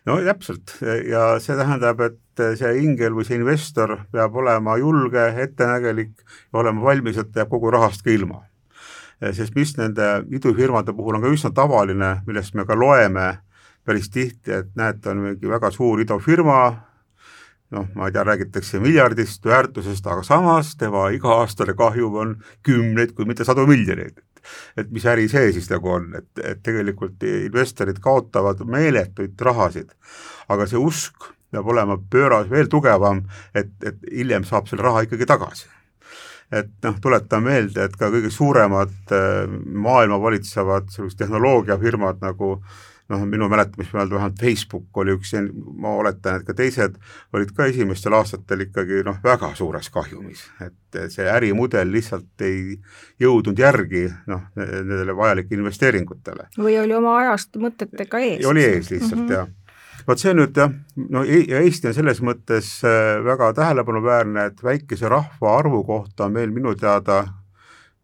no 0.07 0.19
täpselt 0.25 0.77
ja 1.11 1.39
see 1.43 1.57
tähendab, 1.59 2.01
et 2.01 2.45
see 2.59 2.75
ingel 2.83 3.17
või 3.17 3.27
see 3.27 3.39
investor 3.41 3.97
peab 4.13 4.37
olema 4.37 4.77
julge, 4.79 5.29
ettenägelik 5.43 6.13
ja 6.21 6.61
olema 6.63 6.85
valmis, 6.91 7.19
et 7.19 7.35
jääb 7.37 7.51
kogu 7.51 7.71
rahast 7.75 8.05
ka 8.07 8.11
ilma. 8.11 8.45
sest 9.33 9.55
mis 9.57 9.77
nende 9.79 10.23
idufirmade 10.31 10.93
puhul 10.93 11.19
on 11.19 11.27
ka 11.27 11.33
üsna 11.33 11.51
tavaline, 11.55 12.21
millest 12.27 12.55
me 12.55 12.65
ka 12.65 12.79
loeme 12.79 13.39
päris 13.87 14.11
tihti, 14.11 14.53
et 14.53 14.75
näete, 14.75 15.11
on 15.11 15.23
mingi 15.23 15.49
väga 15.49 15.71
suur 15.71 16.01
idufirma, 16.03 16.59
noh, 17.71 17.87
ma 17.95 18.09
ei 18.09 18.15
tea, 18.15 18.25
räägitakse 18.27 18.81
miljardist 18.83 19.47
väärtusest, 19.47 20.07
aga 20.07 20.23
samas 20.27 20.75
tema 20.79 21.07
iga-aastane 21.15 21.75
kahjum 21.79 22.15
on 22.23 22.35
kümneid, 22.67 23.15
kui 23.15 23.29
mitte 23.31 23.47
sadu 23.47 23.67
miljoneid 23.67 24.19
et 24.77 24.91
mis 24.95 25.07
äri 25.09 25.29
see 25.33 25.53
siis 25.57 25.71
nagu 25.73 25.93
on, 25.99 26.11
et, 26.19 26.29
et 26.43 26.63
tegelikult 26.65 27.23
investorid 27.29 28.01
kaotavad 28.03 28.63
meeletuid 28.67 29.41
rahasid, 29.49 29.95
aga 30.53 30.69
see 30.71 30.81
usk 30.81 31.31
peab 31.53 31.69
olema 31.73 31.97
pööras 32.11 32.51
veel 32.51 32.69
tugevam, 32.69 33.25
et, 33.55 33.73
et 33.87 33.99
hiljem 34.11 34.45
saab 34.45 34.69
selle 34.69 34.85
raha 34.87 35.07
ikkagi 35.07 35.29
tagasi. 35.29 35.71
Et 36.55 36.69
noh, 36.87 36.99
tuletan 37.03 37.43
meelde, 37.43 37.89
et 37.89 37.95
ka 37.99 38.07
kõige 38.13 38.31
suuremad 38.31 39.15
äh, 39.15 39.49
maailma 39.67 40.21
valitsevad 40.23 40.93
sellised 40.95 41.19
tehnoloogiafirmad 41.19 42.21
nagu 42.23 42.53
äh, 42.61 42.77
noh, 43.13 43.25
minu 43.29 43.49
mäletamist 43.51 43.95
mööda 43.95 44.17
vähemalt 44.17 44.41
Facebook 44.41 45.01
oli 45.03 45.15
üks, 45.17 45.35
ma 45.79 45.95
oletan, 46.01 46.41
et 46.41 46.47
ka 46.47 46.55
teised 46.59 46.97
olid 47.37 47.53
ka 47.57 47.69
esimestel 47.71 48.17
aastatel 48.19 48.67
ikkagi 48.67 49.03
noh, 49.07 49.21
väga 49.25 49.53
suures 49.59 49.91
kahjumis, 49.95 50.47
et 50.65 51.01
see 51.13 51.29
ärimudel 51.31 51.91
lihtsalt 51.93 52.47
ei 52.47 52.79
jõudnud 53.23 53.59
järgi 53.59 54.07
noh, 54.31 54.49
nendele 54.57 55.17
vajalike 55.17 55.55
investeeringutele. 55.59 56.51
või 56.59 56.79
oli 56.83 56.99
oma 56.99 57.19
ajast 57.23 57.57
mõtetega 57.61 58.23
ees? 58.25 58.47
oli 58.47 58.65
ees 58.65 58.91
lihtsalt 58.91 59.23
mm 59.23 59.29
-hmm. 59.29 59.39
jah 59.39 59.55
vot 60.07 60.23
see 60.23 60.35
nüüd 60.35 60.57
jah, 60.57 60.71
no 61.11 61.25
e-, 61.25 61.47
Eesti 61.63 61.91
on 61.91 61.97
selles 61.97 62.21
mõttes 62.25 62.69
äh, 62.87 63.17
väga 63.25 63.53
tähelepanuväärne, 63.59 64.47
et 64.51 64.63
väikese 64.63 65.09
rahvaarvu 65.11 65.83
kohta 65.85 66.29
on 66.29 66.37
meil 66.39 66.55
minu 66.55 66.75
teada 66.79 67.25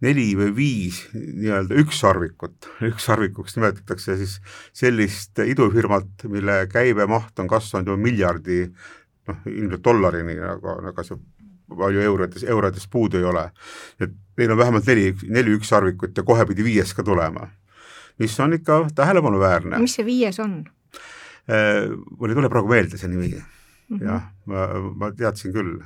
neli 0.02 0.32
või 0.38 0.50
viis 0.56 0.98
nii-öelda 1.14 1.76
ükssarvikut, 1.82 2.68
ükssarvikuks 2.90 3.56
nimetatakse 3.56 4.16
siis 4.20 4.38
sellist 4.76 5.38
idufirmat, 5.44 6.26
mille 6.30 6.64
käibemaht 6.72 7.38
on 7.38 7.50
kasvanud 7.50 7.92
ju 7.92 7.96
miljardi 8.00 8.58
noh, 8.66 9.46
ilmselt 9.46 9.84
dollarini, 9.84 10.36
aga, 10.42 10.76
aga 10.90 11.06
see 11.06 11.20
palju 11.72 12.02
eurodes, 12.04 12.44
eurodes 12.44 12.88
puudu 12.90 13.20
ei 13.20 13.24
ole. 13.24 13.46
et 14.00 14.12
meil 14.36 14.52
on 14.52 14.58
vähemalt 14.58 14.86
neli, 14.86 15.14
neli 15.28 15.56
ükssarvikut 15.56 16.16
ja 16.16 16.26
kohe 16.26 16.46
pidi 16.46 16.64
viies 16.66 16.94
ka 16.94 17.02
tulema, 17.06 17.48
mis 18.18 18.38
on 18.40 18.58
ikka 18.58 18.86
tähelepanuväärne. 18.94 19.78
mis 19.78 19.94
see 19.98 20.06
viies 20.06 20.40
on? 20.42 20.64
Äh, 21.50 21.88
mul 22.18 22.30
ei 22.30 22.38
tule 22.38 22.50
praegu 22.50 22.70
meelde 22.70 22.98
see 22.98 23.10
nimi 23.10 23.30
mm 23.32 23.42
-hmm. 23.98 24.04
jah, 24.04 24.30
ma, 24.46 24.68
ma 24.96 25.12
teadsin 25.12 25.52
küll 25.54 25.78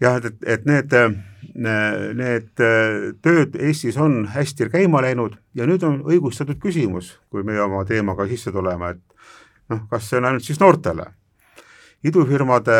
jah, 0.00 0.16
et, 0.24 0.40
et 0.46 0.66
need, 0.68 0.94
need 2.16 2.50
tööd 3.22 3.56
Eestis 3.60 3.98
on 4.00 4.24
hästi 4.32 4.70
käima 4.72 5.02
läinud 5.04 5.36
ja 5.54 5.66
nüüd 5.68 5.84
on 5.86 6.00
õigustatud 6.08 6.60
küsimus, 6.62 7.14
kui 7.30 7.44
meie 7.46 7.60
oma 7.62 7.84
teemaga 7.88 8.26
sisse 8.30 8.52
tuleme, 8.54 8.94
et 8.94 9.72
noh, 9.72 9.84
kas 9.90 10.08
see 10.08 10.20
on 10.20 10.30
ainult 10.30 10.46
siis 10.46 10.60
noortele. 10.60 11.06
idufirmade 12.04 12.76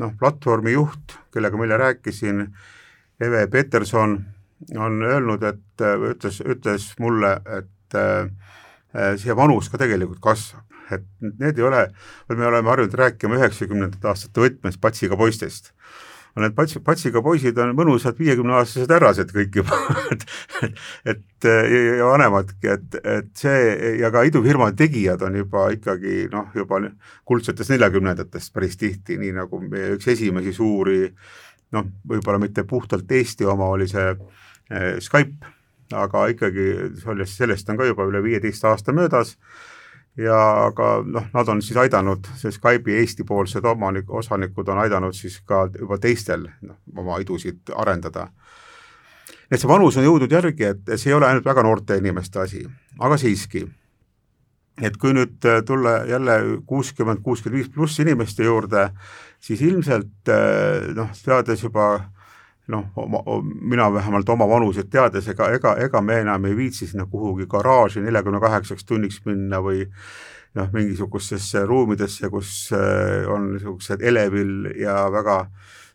noh, 0.00 0.14
platvormi 0.18 0.72
juht, 0.72 1.18
kellega 1.32 1.58
ma 1.58 1.66
eile 1.66 1.78
rääkisin, 1.78 2.46
Eve 3.20 3.46
Peterson, 3.46 4.16
on 4.76 5.02
öelnud, 5.02 5.42
et 5.44 5.84
ütles, 6.10 6.40
ütles 6.40 6.86
mulle, 6.98 7.36
et 7.58 7.98
äh, 7.98 8.30
see 9.20 9.36
vanus 9.36 9.68
ka 9.70 9.78
tegelikult 9.78 10.22
kasvab, 10.24 10.64
et 10.92 11.04
need 11.20 11.58
ei 11.58 11.66
ole, 11.66 11.84
me 12.32 12.46
oleme 12.46 12.72
harjunud 12.72 12.96
rääkima 12.98 13.38
üheksakümnendate 13.38 14.08
aastate 14.10 14.42
võtmes 14.42 14.80
patsiga 14.80 15.16
poistest 15.20 15.72
need 16.42 16.54
pats-, 16.56 16.80
patsiga 16.84 17.22
poisid 17.22 17.58
on 17.62 17.74
mõnusad 17.78 18.18
viiekümneaastased 18.18 18.90
härrased 18.90 19.32
kõik 19.34 19.60
juba. 19.62 19.78
Et, 20.14 20.24
et, 21.10 21.46
ja 21.46 22.06
vanemadki, 22.06 22.68
et, 22.70 22.94
et 23.04 23.30
see 23.36 23.96
ja 24.00 24.08
ka 24.14 24.22
idufirmade 24.24 24.76
tegijad 24.78 25.20
on 25.26 25.34
juba 25.36 25.66
ikkagi 25.74 26.28
noh, 26.32 26.46
juba 26.56 26.78
kuldsetest 27.28 27.72
neljakümnendatest 27.74 28.52
päris 28.54 28.78
tihti, 28.80 29.18
nii 29.20 29.34
nagu 29.36 29.60
meie 29.60 29.94
üks 29.96 30.08
esimesi 30.14 30.54
suuri 30.56 31.02
noh, 31.74 31.90
võib-olla 32.08 32.40
mitte 32.40 32.64
puhtalt 32.68 33.10
Eesti 33.12 33.48
oma 33.50 33.68
oli 33.74 33.88
see 33.90 34.06
eh, 34.14 34.96
Skype, 35.04 35.52
aga 35.94 36.26
ikkagi 36.32 36.68
sellest 37.28 37.68
on 37.70 37.80
ka 37.80 37.90
juba 37.90 38.06
üle 38.08 38.22
viieteist 38.24 38.64
aasta 38.70 38.94
möödas 38.96 39.34
ja 40.18 40.38
aga 40.66 40.88
noh, 41.06 41.26
nad 41.34 41.48
on 41.50 41.62
siis 41.62 41.78
aidanud, 41.80 42.26
see 42.38 42.52
Skype'i 42.54 43.00
Eesti-poolsed 43.02 43.64
omanik, 43.66 44.10
osanikud 44.10 44.68
on 44.70 44.82
aidanud 44.84 45.16
siis 45.16 45.40
ka 45.46 45.66
juba 45.78 45.98
teistel 45.98 46.46
noh, 46.62 46.78
oma 46.96 47.18
idusid 47.22 47.72
arendada. 47.74 48.28
et 49.50 49.60
see 49.60 49.68
vanus 49.68 49.96
on 49.96 50.06
jõudnud 50.06 50.32
järgi, 50.32 50.64
et 50.70 50.94
see 50.96 51.10
ei 51.10 51.16
ole 51.18 51.26
ainult 51.26 51.44
väga 51.44 51.62
noorte 51.62 51.98
inimeste 51.98 52.40
asi, 52.40 52.62
aga 52.98 53.18
siiski, 53.18 53.66
et 54.82 54.96
kui 54.96 55.14
nüüd 55.14 55.42
tulla 55.66 56.04
jälle 56.06 56.38
kuuskümmend, 56.66 57.22
kuuskümmend 57.22 57.58
viis 57.58 57.74
pluss 57.74 58.00
inimeste 58.00 58.46
juurde, 58.46 58.88
siis 59.40 59.62
ilmselt 59.62 60.32
noh, 60.94 61.10
teades 61.24 61.62
juba 61.62 62.13
noh, 62.68 62.84
mina 63.60 63.92
vähemalt 63.92 64.28
oma 64.28 64.48
vanuset 64.48 64.88
teades, 64.90 65.28
ega, 65.28 65.50
ega, 65.52 65.74
ega 65.84 66.00
me 66.00 66.20
enam 66.22 66.44
ei 66.48 66.56
viitsi 66.56 66.86
sinna 66.88 67.06
kuhugi 67.10 67.46
garaaži 67.50 68.00
neljakümne 68.00 68.40
kaheksaks 68.40 68.86
tunniks 68.88 69.20
minna 69.26 69.60
või 69.64 69.84
noh, 70.54 70.70
mingisugustesse 70.72 71.66
ruumidesse, 71.66 72.30
kus 72.32 72.70
äh, 72.72 73.28
on 73.28 73.52
niisugused 73.52 74.02
elevil 74.02 74.70
ja 74.80 75.04
väga 75.12 75.44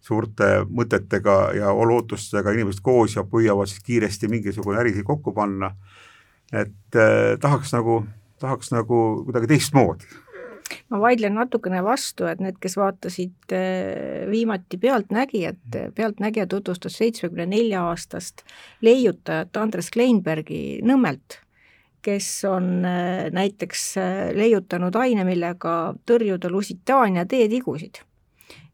suurte 0.01 0.63
mõtetega 0.69 1.37
ja 1.57 1.73
lootustega 1.73 2.53
inimesed 2.55 2.83
koos 2.83 3.17
ja 3.17 3.25
püüavad 3.27 3.69
siis 3.69 3.83
kiiresti 3.85 4.29
mingisugune 4.31 4.79
äri 4.79 4.95
kokku 5.03 5.33
panna, 5.35 5.73
et 6.53 6.95
eh, 6.95 7.35
tahaks 7.41 7.73
nagu, 7.75 7.99
tahaks 8.39 8.71
nagu 8.73 9.01
kuidagi 9.27 9.51
teistmoodi 9.51 10.07
ma 10.89 10.99
vaidlen 11.01 11.35
natukene 11.37 11.81
vastu, 11.85 12.27
et 12.29 12.41
need, 12.43 12.57
kes 12.61 12.77
vaatasid 12.79 13.53
äh, 13.55 14.25
viimati 14.29 14.77
Pealtnägijat, 14.77 15.77
Pealtnägija 15.95 16.47
tutvustas 16.47 16.97
seitsmekümne 17.01 17.45
nelja 17.49 17.85
aastast 17.89 18.43
leiutajat 18.85 19.57
Andres 19.57 19.91
Kleinbergi 19.91 20.79
Nõmmelt, 20.85 21.39
kes 22.05 22.29
on 22.49 22.85
äh, 22.85 23.29
näiteks 23.35 23.87
äh, 23.97 24.13
leiutanud 24.35 24.95
aine, 24.95 25.25
millega 25.27 25.79
tõrjuda 26.09 26.51
lusitaania 26.51 27.25
teetigusid 27.25 28.03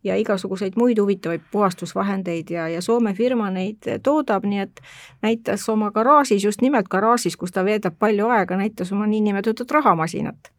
ja 0.05 0.15
igasuguseid 0.21 0.75
muid 0.77 0.99
huvitavaid 1.01 1.41
puhastusvahendeid 1.51 2.51
ja, 2.53 2.67
ja 2.69 2.81
Soome 2.81 3.13
firma 3.17 3.49
neid 3.51 3.87
toodab, 4.03 4.45
nii 4.45 4.59
et 4.67 4.81
näitas 5.25 5.65
oma 5.69 5.89
garaažis, 5.91 6.43
just 6.45 6.61
nimelt 6.61 6.89
garaažis, 6.93 7.37
kus 7.37 7.55
ta 7.55 7.65
veedab 7.65 7.97
palju 7.99 8.29
aega, 8.29 8.57
näitas 8.59 8.93
oma 8.93 9.07
niinimetatud 9.09 9.71
rahamasinat 9.71 10.51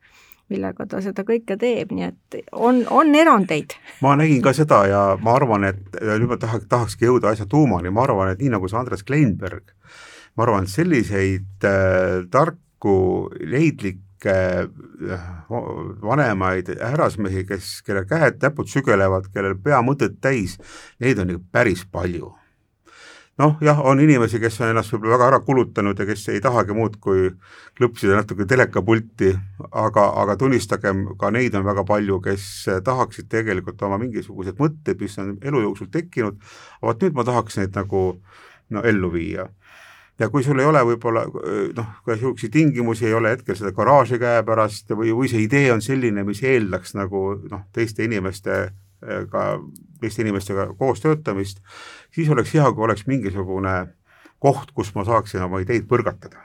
millega 0.53 0.87
ta 0.89 1.01
seda 1.03 1.25
kõike 1.27 1.57
teeb, 1.61 1.93
nii 1.95 2.07
et 2.07 2.39
on, 2.53 2.83
on 2.95 3.15
erandeid. 3.19 3.75
ma 4.05 4.15
nägin 4.19 4.43
ka 4.45 4.53
seda 4.57 4.85
ja 4.91 5.03
ma 5.23 5.37
arvan, 5.39 5.67
et 5.73 5.99
nüüd 6.01 6.29
ma 6.31 6.39
tahaks, 6.43 6.69
tahakski 6.71 7.09
jõuda 7.09 7.33
asja 7.35 7.49
tuumani, 7.51 7.91
ma 7.91 8.05
arvan, 8.07 8.33
et 8.33 8.43
nii 8.43 8.55
nagu 8.55 8.71
see 8.71 8.79
Andres 8.79 9.05
Kleinberg, 9.07 9.75
ma 10.37 10.47
arvan, 10.47 10.67
et 10.67 10.75
selliseid 10.75 11.67
äh, 11.67 12.23
tarku, 12.31 12.97
leidlikke 13.43 14.39
äh, 14.39 15.29
vanemaid 16.07 16.77
härrasmehi, 16.79 17.47
kes, 17.51 17.81
kelle 17.87 18.07
käed-näpud 18.09 18.71
sügelevad, 18.71 19.31
kellel 19.35 19.59
pea 19.63 19.83
mõtet 19.83 20.21
täis, 20.23 20.61
neid 21.03 21.23
on 21.23 21.35
ikka 21.37 21.59
päris 21.59 21.87
palju 21.91 22.37
noh, 23.39 23.57
jah, 23.61 23.81
on 23.85 24.01
inimesi, 24.01 24.41
kes 24.41 24.61
on 24.63 24.71
ennast 24.73 24.93
võib-olla 24.95 25.17
väga 25.17 25.27
ära 25.31 25.41
kulutanud 25.45 25.99
ja 26.01 26.07
kes 26.09 26.25
ei 26.33 26.41
tahagi 26.45 26.77
muud, 26.77 26.97
kui 27.03 27.29
klõpsida 27.77 28.17
natuke 28.17 28.47
telekapulti, 28.49 29.33
aga, 29.71 30.07
aga 30.23 30.39
tunnistagem, 30.41 31.05
ka 31.21 31.31
neid 31.35 31.57
on 31.59 31.67
väga 31.67 31.85
palju, 31.89 32.21
kes 32.25 32.47
tahaksid 32.87 33.29
tegelikult 33.33 33.83
oma 33.87 34.01
mingisuguseid 34.01 34.57
mõtteid, 34.61 35.03
mis 35.03 35.19
on 35.21 35.37
elu 35.43 35.67
jooksul 35.67 35.93
tekkinud, 35.93 36.41
vot 36.83 37.05
nüüd 37.05 37.19
ma 37.19 37.27
tahaks 37.29 37.61
neid 37.61 37.77
nagu 37.77 38.07
no 38.73 38.83
ellu 38.83 39.13
viia. 39.13 39.49
ja 40.19 40.31
kui 40.33 40.41
sul 40.43 40.57
ei 40.61 40.65
ole 40.65 40.81
võib-olla 40.81 41.27
noh, 41.29 41.89
ka 42.05 42.15
niisuguseid 42.15 42.53
tingimusi, 42.55 43.05
ei 43.05 43.15
ole 43.15 43.35
hetkel 43.35 43.59
seda 43.59 43.75
garaaži 43.77 44.17
käepärast 44.19 44.97
või, 44.97 45.13
või 45.13 45.29
see 45.29 45.45
idee 45.45 45.69
on 45.75 45.85
selline, 45.85 46.25
mis 46.25 46.41
eeldaks 46.41 46.97
nagu 46.97 47.29
noh, 47.51 47.69
teiste 47.77 48.09
inimestega, 49.03 49.59
teiste 50.01 50.23
inimestega 50.25 50.67
koos 50.79 51.01
töötamist, 51.01 51.63
siis 52.15 52.29
oleks 52.33 52.55
hea, 52.55 52.67
kui 52.73 52.85
oleks 52.85 53.07
mingisugune 53.07 53.77
koht, 54.43 54.73
kus 54.77 54.95
ma 54.95 55.05
saaksin 55.05 55.45
oma 55.47 55.61
ideid 55.65 55.87
põrgatada. 55.89 56.45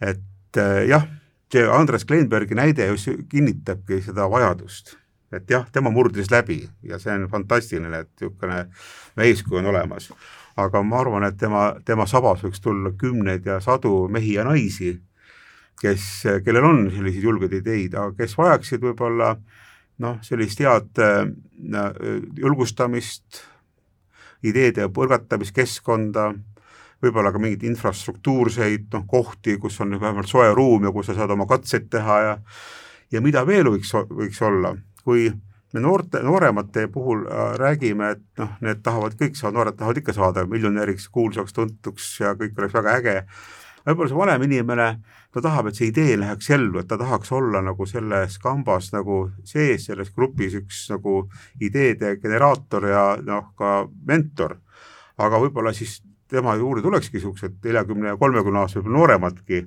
et 0.00 0.60
jah, 0.88 1.06
see 1.52 1.66
Andres 1.68 2.04
Kleinbergi 2.04 2.54
näide 2.54 2.86
just 2.86 3.08
kinnitabki 3.28 4.02
seda 4.02 4.28
vajadust 4.30 4.96
et 5.32 5.50
jah, 5.50 5.66
tema 5.72 5.90
murdis 5.90 6.30
läbi 6.30 6.62
ja 6.82 6.98
see 6.98 7.12
on 7.12 7.28
fantastiline, 7.28 7.98
et 7.98 8.10
niisugune 8.20 8.66
eeskuju 9.24 9.58
on 9.58 9.72
olemas 9.72 10.12
aga 10.56 10.82
ma 10.82 11.00
arvan, 11.00 11.26
et 11.28 11.36
tema, 11.40 11.68
tema 11.84 12.06
sabas 12.08 12.42
võiks 12.44 12.62
tulla 12.64 12.92
kümneid 12.98 13.46
ja 13.46 13.58
sadu 13.60 14.06
mehi 14.12 14.36
ja 14.38 14.44
naisi, 14.46 14.94
kes, 15.80 16.06
kellel 16.44 16.64
on 16.64 16.86
selliseid 16.92 17.26
julgeid 17.28 17.58
ideid, 17.60 17.96
aga 17.96 18.14
kes 18.16 18.36
vajaksid 18.38 18.84
võib-olla 18.84 19.34
noh, 20.02 20.18
sellist 20.24 20.60
head 20.60 21.02
äh, 21.02 21.24
julgustamist, 22.38 23.42
ideede 24.46 24.88
põrgatamiskeskkonda, 24.92 26.30
võib-olla 27.02 27.32
ka 27.32 27.40
mingeid 27.40 27.64
infrastruktuurseid 27.68 28.90
noh, 28.92 29.06
kohti, 29.08 29.56
kus 29.60 29.80
on 29.84 29.96
vähemalt 30.00 30.30
soe 30.30 30.48
ruum 30.54 30.88
ja 30.88 30.92
kus 30.92 31.10
sa 31.10 31.16
saad 31.18 31.32
oma 31.36 31.48
katseid 31.48 31.90
teha 31.92 32.20
ja 32.24 32.36
ja 33.12 33.22
mida 33.22 33.44
veel 33.46 33.68
võiks, 33.70 33.92
võiks 34.10 34.40
olla, 34.42 34.72
kui 35.04 35.28
me 35.74 35.82
noorte, 35.82 36.22
nooremate 36.24 36.86
puhul 36.92 37.26
äh, 37.26 37.52
räägime, 37.60 38.10
et 38.16 38.24
noh, 38.40 38.56
need 38.64 38.82
tahavad 38.86 39.16
kõik 39.18 39.38
saada, 39.38 39.56
noored 39.58 39.78
tahavad 39.78 40.00
ikka 40.00 40.14
saada 40.16 40.46
miljonäriks, 40.48 41.08
kuulsaks, 41.12 41.54
tuntuks 41.56 42.08
ja 42.22 42.34
kõik 42.38 42.58
oleks 42.58 42.74
väga 42.76 42.96
äge, 43.00 43.16
võib-olla 43.86 44.10
see 44.10 44.18
vanem 44.18 44.44
inimene, 44.48 44.88
ta 45.32 45.42
tahab, 45.44 45.70
et 45.70 45.78
see 45.78 45.90
idee 45.92 46.16
läheks 46.18 46.50
ellu, 46.56 46.80
et 46.80 46.88
ta 46.90 46.98
tahaks 46.98 47.32
olla 47.36 47.62
nagu 47.62 47.86
selles 47.86 48.38
kambas 48.42 48.90
nagu 48.94 49.26
sees, 49.46 49.86
selles 49.86 50.10
grupis 50.14 50.56
üks 50.58 50.86
nagu 50.90 51.22
ideede 51.62 52.16
generaator 52.22 52.88
ja 52.90 53.04
noh, 53.22 53.52
ka 53.58 53.78
mentor. 54.06 54.58
aga 55.16 55.38
võib-olla 55.40 55.72
siis 55.72 56.02
tema 56.28 56.54
juurde 56.58 56.82
tulekski 56.82 57.16
niisugused 57.16 57.58
neljakümne 57.64 58.10
ja 58.10 58.16
kolmekümne 58.18 58.58
aastased, 58.58 58.82
võib-olla 58.82 58.98
nooremadki, 58.98 59.60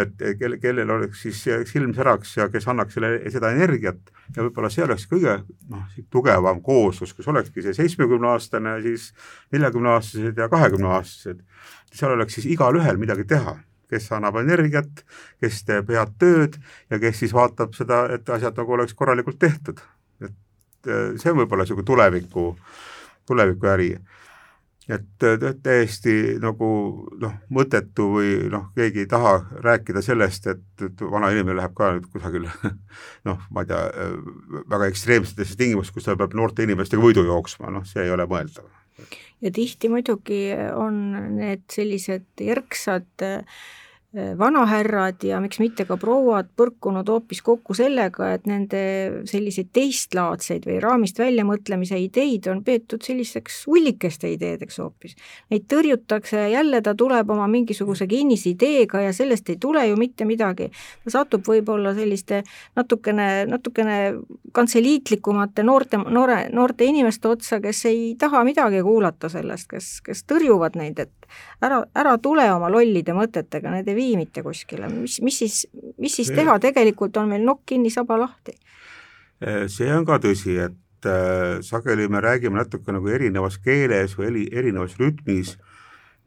et 0.00 0.24
kelle, 0.40 0.58
kellel 0.62 0.90
oleks 0.96 1.22
siis 1.26 1.42
silm 1.68 1.92
säraks 1.96 2.36
ja 2.38 2.48
kes 2.52 2.68
annaks 2.72 2.96
selle, 2.96 3.10
seda 3.32 3.50
energiat 3.52 4.12
ja 4.36 4.42
võib-olla 4.42 4.70
see 4.72 4.86
oleks 4.86 5.04
kõige 5.10 5.38
noh, 5.68 5.84
tugevam 6.12 6.62
kooslus, 6.64 7.12
kus 7.16 7.28
olekski 7.28 7.64
see 7.64 7.76
seitsmekümneaastane, 7.76 8.78
siis 8.86 9.10
neljakümneaastased 9.52 10.40
ja 10.40 10.48
kahekümneaastased. 10.52 11.42
seal 11.92 12.12
oleks 12.16 12.38
siis 12.38 12.48
igalühel 12.54 13.00
midagi 13.00 13.24
teha, 13.28 13.58
kes 13.88 14.10
annab 14.16 14.40
energiat, 14.40 15.04
kes 15.40 15.62
teeb 15.68 15.92
head 15.92 16.16
tööd 16.20 16.56
ja 16.90 17.00
kes 17.02 17.24
siis 17.24 17.34
vaatab 17.36 17.76
seda, 17.76 18.06
et 18.14 18.28
asjad 18.28 18.56
nagu 18.56 18.78
oleks 18.78 18.94
korralikult 18.94 19.38
tehtud. 19.38 19.80
et 20.24 21.20
see 21.20 21.32
on 21.32 21.42
võib-olla 21.42 21.66
niisugune 21.66 21.84
tuleviku, 21.84 22.54
tuleviku 23.26 23.66
äri 23.66 23.92
et 24.88 25.24
täiesti 25.62 26.14
nagu 26.40 26.68
noh, 27.20 27.34
mõttetu 27.52 28.08
või 28.14 28.30
noh, 28.52 28.70
keegi 28.76 29.04
ei 29.04 29.10
taha 29.10 29.34
rääkida 29.64 30.02
sellest, 30.04 30.48
et, 30.48 30.64
et 30.84 31.02
vana 31.12 31.30
inimene 31.34 31.58
läheb 31.58 31.74
ka 31.76 31.90
nüüd 31.96 32.08
kusagil 32.12 32.48
noh, 33.28 33.42
ma 33.52 33.64
ei 33.64 33.70
tea, 33.70 33.82
väga 34.72 34.88
ekstreemsetesse 34.88 35.58
tingimustesse, 35.60 35.96
kus 35.98 36.08
ta 36.08 36.16
peab 36.18 36.36
noorte 36.38 36.64
inimestega 36.64 37.04
võidu 37.04 37.26
jooksma, 37.28 37.72
noh, 37.74 37.84
see 37.88 38.06
ei 38.06 38.14
ole 38.14 38.24
mõeldav. 38.30 38.70
ja 39.44 39.52
tihti 39.54 39.92
muidugi 39.92 40.40
on 40.74 41.02
need 41.36 41.68
sellised 41.72 42.48
erksad 42.48 43.26
äh, 43.26 43.60
vanahärrad 44.14 45.22
ja 45.22 45.36
miks 45.40 45.58
mitte 45.60 45.84
ka 45.84 45.98
prouad 46.00 46.48
põrkunud 46.56 47.10
hoopis 47.12 47.42
kokku 47.44 47.74
sellega, 47.76 48.30
et 48.32 48.46
nende 48.48 48.80
selliseid 49.28 49.68
teistlaadseid 49.76 50.64
või 50.64 50.78
raamist 50.80 51.20
väljamõtlemise 51.20 51.98
ideid 52.00 52.48
on 52.48 52.62
peetud 52.64 53.04
sellisteks 53.04 53.66
ullikeste 53.68 54.30
ideedeks 54.32 54.80
hoopis. 54.80 55.12
Neid 55.52 55.66
tõrjutakse, 55.68 56.46
jälle 56.54 56.80
ta 56.80 56.94
tuleb 56.96 57.28
oma 57.36 57.50
mingisuguse 57.52 58.08
kinnise 58.08 58.54
ideega 58.54 59.04
ja 59.04 59.12
sellest 59.12 59.52
ei 59.52 59.60
tule 59.60 59.84
ju 59.90 60.00
mitte 60.00 60.24
midagi. 60.24 60.70
ta 61.04 61.10
satub 61.18 61.44
võib-olla 61.44 61.92
selliste 61.94 62.42
natukene, 62.80 63.44
natukene 63.46 64.14
kantseliitlikumate 64.52 65.62
noorte, 65.62 66.00
noore, 66.00 66.46
noorte 66.52 66.88
inimeste 66.88 67.28
otsa, 67.28 67.60
kes 67.60 67.84
ei 67.84 68.14
taha 68.18 68.40
midagi 68.44 68.80
kuulata 68.82 69.28
sellest, 69.28 69.68
kes, 69.68 70.00
kes 70.00 70.24
tõrjuvad 70.24 70.80
neid, 70.80 70.98
et 70.98 71.17
ära, 71.64 71.82
ära 71.96 72.16
tule 72.22 72.46
oma 72.52 72.70
lollide 72.72 73.14
mõtetega, 73.16 73.72
need 73.74 73.88
ei 73.90 73.96
vii 73.98 74.16
mitte 74.20 74.44
kuskile, 74.46 74.90
mis, 74.92 75.18
mis 75.24 75.38
siis, 75.42 75.62
mis 76.00 76.18
siis 76.20 76.32
teha, 76.34 76.58
tegelikult 76.62 77.16
on 77.20 77.30
meil 77.32 77.44
nokk 77.46 77.64
kinni, 77.72 77.92
saba 77.94 78.18
lahti? 78.20 78.56
Äh, 79.44 79.66
see 79.72 79.90
on 79.94 80.06
ka 80.08 80.18
tõsi, 80.22 80.56
et 80.68 81.08
äh, 81.08 81.58
sageli 81.64 82.08
me 82.10 82.22
räägime 82.24 82.60
natuke 82.60 82.94
nagu 82.94 83.10
erinevas 83.12 83.58
keeles 83.62 84.16
või 84.18 84.30
eri, 84.32 84.44
erinevas 84.62 84.98
rütmis. 85.00 85.56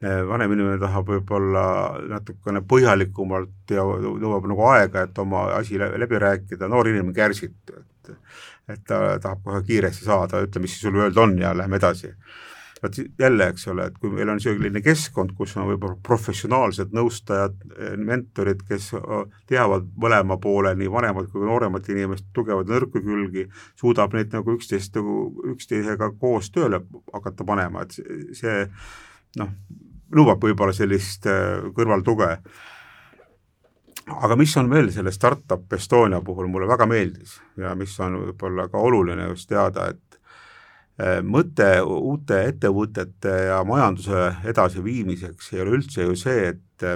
Äh,, 0.02 0.22
vanem 0.26 0.56
inimene 0.56 0.80
tahab 0.82 1.12
võib-olla 1.12 1.66
natukene 2.10 2.64
põhjalikumalt 2.66 3.76
ja 3.76 3.84
nõuab 3.86 4.48
nagu 4.50 4.70
aega, 4.74 5.06
et 5.06 5.20
oma 5.22 5.50
asi 5.60 5.78
läbi 5.78 6.22
rääkida, 6.22 6.70
noor 6.72 6.90
inimene 6.90 7.16
kärsib, 7.16 7.58
et 7.70 8.16
et 8.70 8.84
ta 8.88 9.18
tahab 9.20 9.42
kohe 9.44 9.60
kiiresti 9.68 10.06
saada, 10.06 10.40
ütle, 10.46 10.62
mis 10.64 10.78
sul 10.80 10.96
öelda 10.96 11.26
on 11.26 11.34
ja 11.40 11.52
lähme 11.58 11.76
edasi 11.82 12.14
vot 12.84 12.98
jälle, 13.20 13.48
eks 13.52 13.67
ole, 13.67 13.86
et 13.88 13.98
kui 14.02 14.10
meil 14.13 14.30
on 14.34 14.39
selline 14.41 14.82
keskkond, 14.82 15.36
kus 15.38 15.54
on 15.58 15.67
võib-olla 15.70 15.98
professionaalsed 16.06 16.96
nõustajad, 16.98 17.60
mentorid, 18.02 18.63
kes 18.67 18.91
teavad 19.50 19.88
mõlema 20.02 20.38
poole, 20.41 20.74
nii 20.78 20.89
vanemat 20.91 21.30
kui 21.32 21.46
nooremat 21.46 21.89
inimest, 21.94 22.28
tugevaid 22.34 22.72
nõrku 22.72 23.04
külgi, 23.06 23.46
suudab 23.80 24.15
neid 24.17 24.34
nagu 24.34 24.58
üksteist 24.58 24.98
nagu 24.98 25.15
üksteisega 25.54 26.12
koos 26.20 26.50
tööle 26.54 26.82
hakata 27.13 27.46
panema, 27.48 27.86
et 27.86 27.98
see 28.38 28.58
noh, 29.39 29.56
nõuab 30.17 30.41
võib-olla 30.44 30.74
sellist 30.76 31.28
kõrvaltuge. 31.78 32.38
aga 34.12 34.36
mis 34.36 34.58
on 34.58 34.70
veel 34.70 34.89
selle 34.91 35.12
Startup 35.12 35.74
Estonia 35.74 36.22
puhul 36.22 36.48
mulle 36.48 36.67
väga 36.67 36.86
meeldis 36.86 37.39
ja 37.58 37.76
mis 37.76 38.00
on 38.00 38.17
võib-olla 38.26 38.67
ka 38.70 38.78
oluline 38.78 39.28
just 39.30 39.50
teada, 39.50 39.88
et 39.89 40.21
mõte 41.24 41.70
uute 41.82 42.44
ettevõtete 42.50 43.32
ja 43.48 43.64
majanduse 43.66 44.28
edasiviimiseks 44.52 45.54
ei 45.54 45.64
ole 45.64 45.78
üldse 45.80 46.06
ju 46.06 46.16
see, 46.20 46.52
et 46.52 46.92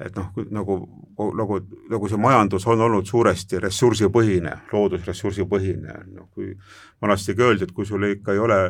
et 0.00 0.16
noh, 0.16 0.30
nagu, 0.54 0.76
nagu, 1.36 1.58
nagu 1.90 2.08
see 2.08 2.20
majandus 2.20 2.64
on 2.70 2.80
olnud 2.86 3.08
suuresti 3.08 3.60
ressursipõhine, 3.60 4.54
loodusressursipõhine, 4.72 5.96
noh 6.14 6.30
kui 6.32 6.54
vanasti 7.02 7.34
öeldi, 7.36 7.66
et 7.68 7.74
kui 7.76 7.86
sul 7.88 8.06
ikka 8.08 8.32
ei 8.32 8.40
ole 8.40 8.60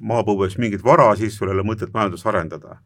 maapõues 0.00 0.58
mingit 0.58 0.82
vara, 0.84 1.12
siis 1.16 1.38
sul 1.38 1.52
ei 1.52 1.58
ole 1.58 1.66
mõtet 1.66 1.94
majandust 1.94 2.26
arendada. 2.26 2.80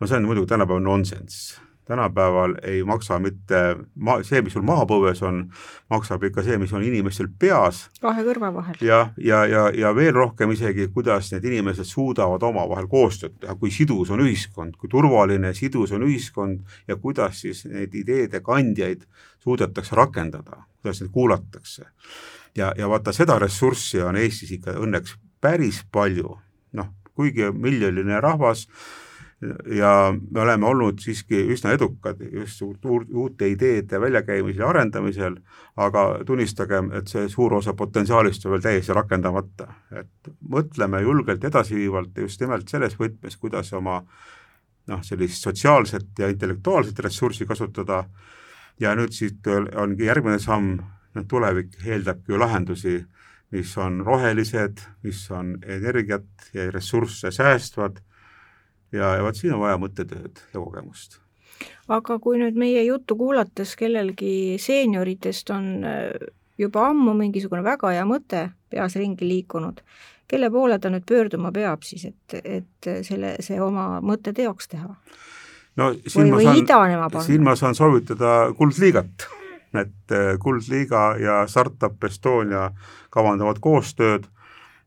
no 0.00 0.06
see 0.06 0.16
on 0.16 0.26
muidugi 0.26 0.50
tänapäeval 0.50 0.82
nonsenss 0.82 1.60
tänapäeval 1.90 2.54
ei 2.62 2.84
maksa 2.86 3.18
mitte 3.18 3.60
ma-, 3.94 4.20
see, 4.26 4.42
mis 4.46 4.54
sul 4.54 4.64
maapõues 4.66 5.22
on, 5.26 5.42
maksab 5.90 6.22
ikka 6.28 6.44
see, 6.46 6.58
mis 6.60 6.72
on 6.76 6.84
inimestel 6.86 7.28
peas. 7.38 7.82
kahe 8.02 8.22
kõrva 8.26 8.52
vahel. 8.54 8.76
jah, 8.84 9.10
ja, 9.18 9.40
ja, 9.44 9.64
ja, 9.66 9.88
ja 9.88 9.94
veel 9.96 10.14
rohkem 10.14 10.54
isegi, 10.54 10.86
kuidas 10.94 11.32
need 11.34 11.48
inimesed 11.50 11.88
suudavad 11.88 12.42
omavahel 12.46 12.86
koostööd 12.90 13.40
teha, 13.42 13.56
kui 13.58 13.72
sidus 13.74 14.12
on 14.14 14.22
ühiskond, 14.22 14.78
kui 14.78 14.92
turvaline, 14.92 15.50
sidus 15.58 15.94
on 15.96 16.06
ühiskond 16.06 16.62
ja 16.88 16.96
kuidas 16.96 17.42
siis 17.42 17.64
neid 17.66 17.94
ideede 17.98 18.42
kandjaid 18.46 19.06
suudetakse 19.42 19.98
rakendada, 19.98 20.62
kuidas 20.80 21.02
neid 21.02 21.10
kuulatakse. 21.14 21.84
ja, 22.56 22.72
ja 22.78 22.88
vaata, 22.88 23.12
seda 23.12 23.38
ressurssi 23.38 24.02
on 24.02 24.16
Eestis 24.16 24.54
ikka 24.58 24.78
õnneks 24.78 25.18
päris 25.40 25.82
palju, 25.92 26.38
noh, 26.78 26.94
kuigi 27.14 27.50
miljoniline 27.52 28.20
rahvas, 28.20 28.68
ja 29.74 30.14
me 30.30 30.40
oleme 30.40 30.66
olnud 30.66 30.98
siiski 31.00 31.38
üsna 31.54 31.72
edukad 31.72 32.20
just 32.32 32.60
uute 32.84 33.48
ideede 33.48 34.00
väljakäimisel 34.00 34.60
ja 34.60 34.68
arendamisel, 34.68 35.38
aga 35.80 36.02
tunnistagem, 36.26 36.90
et 36.92 37.08
see 37.08 37.28
suur 37.32 37.54
osa 37.56 37.72
potentsiaalist 37.74 38.44
on 38.46 38.54
veel 38.54 38.66
täiesti 38.66 38.96
rakendamata. 38.96 39.68
et 39.96 40.32
mõtleme 40.48 41.00
julgelt 41.00 41.44
edasiviivalt 41.44 42.18
just 42.18 42.40
nimelt 42.40 42.68
selles 42.68 42.98
võtmes, 43.00 43.36
kuidas 43.36 43.72
oma 43.72 44.02
noh, 44.86 45.02
sellist 45.02 45.42
sotsiaalset 45.42 46.18
ja 46.18 46.28
intellektuaalset 46.28 46.98
ressurssi 46.98 47.46
kasutada 47.46 48.04
ja 48.80 48.94
nüüd 48.94 49.12
siit 49.16 49.46
ongi 49.76 50.04
järgmine 50.04 50.38
samm, 50.38 50.76
noh 51.14 51.26
tulevik 51.28 51.80
eeldabki 51.86 52.32
ju 52.32 52.38
lahendusi, 52.38 52.98
mis 53.50 53.72
on 53.78 54.00
rohelised, 54.04 54.84
mis 55.02 55.24
on 55.30 55.56
energiat 55.64 56.52
ja 56.54 56.70
ressursse 56.70 57.32
säästvad 57.32 58.02
ja, 58.92 59.16
ja 59.16 59.24
vot 59.24 59.36
siin 59.36 59.54
on 59.54 59.64
vaja 59.64 59.78
mõttetööd 59.80 60.42
ja 60.54 60.60
kogemust. 60.60 61.18
aga 61.88 62.18
kui 62.18 62.38
nüüd 62.40 62.58
meie 62.58 62.84
juttu 62.84 63.16
kuulates 63.16 63.74
kellelgi 63.76 64.56
seenioritest 64.62 65.50
on 65.54 65.72
äh, 65.84 66.30
juba 66.58 66.88
ammu 66.90 67.14
mingisugune 67.18 67.64
väga 67.64 67.94
hea 67.94 68.06
mõte 68.08 68.48
peas 68.70 68.96
ringi 69.00 69.28
liikunud, 69.28 69.80
kelle 70.30 70.50
poole 70.50 70.78
ta 70.78 70.92
nüüd 70.92 71.06
pöörduma 71.08 71.52
peab 71.52 71.82
siis, 71.86 72.06
et, 72.12 72.40
et 72.44 72.90
selle, 73.06 73.34
see 73.42 73.60
oma 73.60 74.00
mõte 74.04 74.34
teoks 74.36 74.70
teha? 74.70 74.94
no 75.80 75.92
siin 76.06 76.32
või, 76.34 76.46
ma 76.46 77.08
saan, 77.08 77.22
siin 77.26 77.46
ma 77.46 77.56
saan 77.58 77.78
soovitada 77.78 78.50
Kuldliigat, 78.58 79.28
et 79.84 80.16
äh, 80.16 80.34
Kuldliiga 80.42 81.14
ja 81.20 81.40
Startup 81.48 82.04
Estonia 82.04 82.70
kavandavad 83.10 83.62
koostööd 83.62 84.28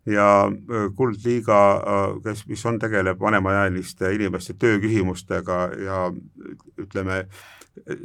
ja 0.06 0.52
Kuldliiga, 0.96 1.60
kes, 2.24 2.48
mis 2.48 2.66
on, 2.66 2.80
tegeleb 2.80 3.20
vanemaealiste 3.20 4.12
inimeste 4.16 4.56
tööküsimustega 4.60 5.60
ja 5.80 6.00
ütleme, 6.82 7.24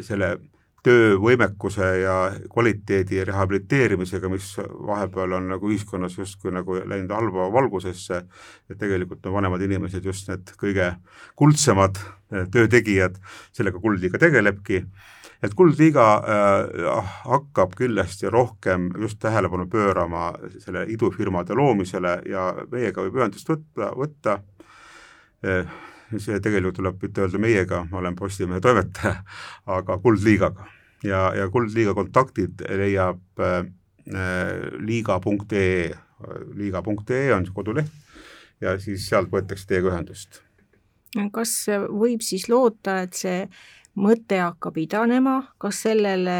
selle 0.07 0.37
töövõimekuse 0.87 1.89
ja 2.01 2.15
kvaliteedi 2.53 3.25
rehabiliteerimisega, 3.27 4.31
mis 4.31 4.53
vahepeal 4.59 5.35
on 5.37 5.51
nagu 5.53 5.71
ühiskonnas 5.73 6.15
justkui 6.19 6.53
nagu 6.55 6.79
läinud 6.79 7.13
halba 7.13 7.49
valgusesse, 7.53 8.23
et 8.71 8.79
tegelikult 8.79 9.27
on 9.27 9.41
vanemad 9.41 9.65
inimesed 9.67 10.07
just 10.07 10.31
need 10.31 10.55
kõige 10.61 10.93
kuldsemad 11.37 11.99
töötegijad, 12.55 13.19
sellega 13.57 13.81
Kuldliiga 13.83 14.21
tegelebki, 14.23 14.85
et 15.43 15.55
Kuldliiga 15.55 16.07
äh, 16.19 17.11
hakkab 17.25 17.77
kindlasti 17.79 18.31
rohkem 18.31 18.89
just 19.01 19.21
tähelepanu 19.23 19.69
pöörama 19.71 20.33
selle 20.59 20.85
idufirmade 20.91 21.55
loomisele 21.55 22.19
ja 22.27 22.49
meiega 22.73 23.05
võib 23.07 23.21
ühendust 23.21 23.51
võtta, 23.51 23.93
võtta 23.99 24.39
äh, 25.47 25.77
see 26.17 26.41
tegelikult 26.43 26.79
tuleb 26.81 26.99
mitte 27.03 27.23
öelda 27.25 27.43
meiega, 27.43 27.85
ma 27.91 28.01
olen 28.01 28.17
Postimehe 28.19 28.61
toimetaja, 28.65 29.23
aga 29.79 29.99
Kuldliigaga. 30.03 30.67
ja, 31.05 31.29
ja 31.37 31.49
Kuldliiga 31.53 31.95
kontaktid 31.95 32.65
leiab 32.83 33.45
äh, 33.45 33.63
liiga.ee, 34.81 35.95
liiga.ee 36.57 37.33
on 37.35 37.45
koduleht 37.55 37.93
ja 38.61 38.79
siis 38.81 39.07
sealt 39.07 39.31
võetakse 39.31 39.69
teiega 39.69 39.93
ühendust. 39.93 40.41
kas 41.33 41.53
võib 41.93 42.25
siis 42.25 42.49
loota, 42.49 43.03
et 43.05 43.15
see 43.15 43.43
mõte 43.99 44.39
hakkab 44.41 44.79
idanema, 44.79 45.41
kas 45.59 45.83
sellele 45.87 46.39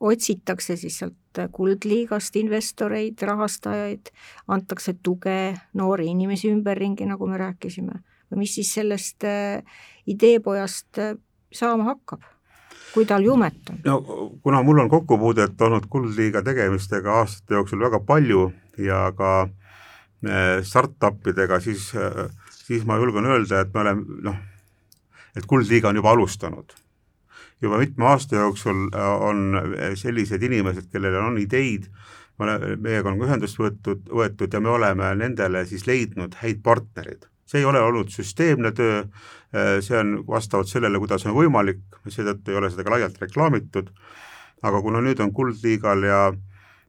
otsitakse 0.00 0.76
siis 0.80 0.98
sealt 1.02 1.14
Kuldliigast 1.52 2.36
investoreid, 2.40 3.20
rahastajaid, 3.28 4.08
antakse 4.48 4.94
tuge 5.04 5.52
noori 5.76 6.06
inimesi 6.08 6.48
ümberringi, 6.48 7.04
nagu 7.04 7.28
me 7.28 7.36
rääkisime 7.40 7.98
või 8.30 8.44
mis 8.44 8.54
siis 8.58 8.72
sellest 8.74 9.24
äh, 9.24 9.62
ideepojast 10.06 10.98
äh, 11.02 11.14
saama 11.52 11.92
hakkab, 11.92 12.24
kui 12.94 13.06
tal 13.06 13.24
jumet 13.24 13.70
on? 13.70 13.80
no 13.84 14.00
kuna 14.42 14.62
mul 14.66 14.82
on 14.84 14.90
kokkupuudet 14.90 15.60
olnud 15.60 15.86
Kuldliiga 15.90 16.42
tegemistega 16.42 17.20
aastate 17.20 17.58
jooksul 17.58 17.84
väga 17.86 18.00
palju 18.06 18.48
ja 18.82 19.06
ka 19.16 19.32
äh, 19.44 20.64
startup 20.66 21.26
idega, 21.26 21.60
siis, 21.60 21.92
siis 22.50 22.84
ma 22.88 22.98
julgen 22.98 23.28
öelda, 23.28 23.62
et 23.62 23.74
me 23.74 23.84
oleme 23.84 24.20
noh, 24.30 24.42
et 25.36 25.46
Kuldliiga 25.46 25.92
on 25.92 26.02
juba 26.02 26.16
alustanud. 26.16 26.74
Juba 27.62 27.78
mitme 27.78 28.04
aasta 28.04 28.36
jooksul 28.36 28.88
on 29.20 29.60
sellised 29.94 30.42
inimesed, 30.42 30.90
kellel 30.92 31.16
on 31.22 31.38
ideid, 31.40 31.88
meiega 32.38 33.08
on 33.10 33.22
ühendust 33.24 33.58
võetud, 33.60 34.04
võetud 34.12 34.52
ja 34.52 34.60
me 34.60 34.74
oleme 34.74 35.14
nendele 35.16 35.64
siis 35.66 35.86
leidnud 35.88 36.36
häid 36.42 36.60
partnereid. 36.62 37.24
See 37.46 37.62
ei 37.62 37.68
ole 37.68 37.80
olnud 37.80 38.10
süsteemne 38.10 38.72
töö, 38.74 39.04
äh, 39.54 39.76
see 39.80 39.96
on 39.98 40.18
vastavalt 40.26 40.68
sellele, 40.68 40.98
kuidas 40.98 41.24
on 41.26 41.36
võimalik, 41.36 41.80
seetõttu 42.08 42.50
ei 42.50 42.58
ole 42.58 42.70
seda 42.72 42.84
ka 42.84 42.96
laialt 42.96 43.20
reklaamitud, 43.22 43.92
aga 44.66 44.82
kuna 44.82 45.00
nüüd 45.04 45.22
on 45.22 45.32
Kuldliigal 45.32 46.02
ja 46.04 46.20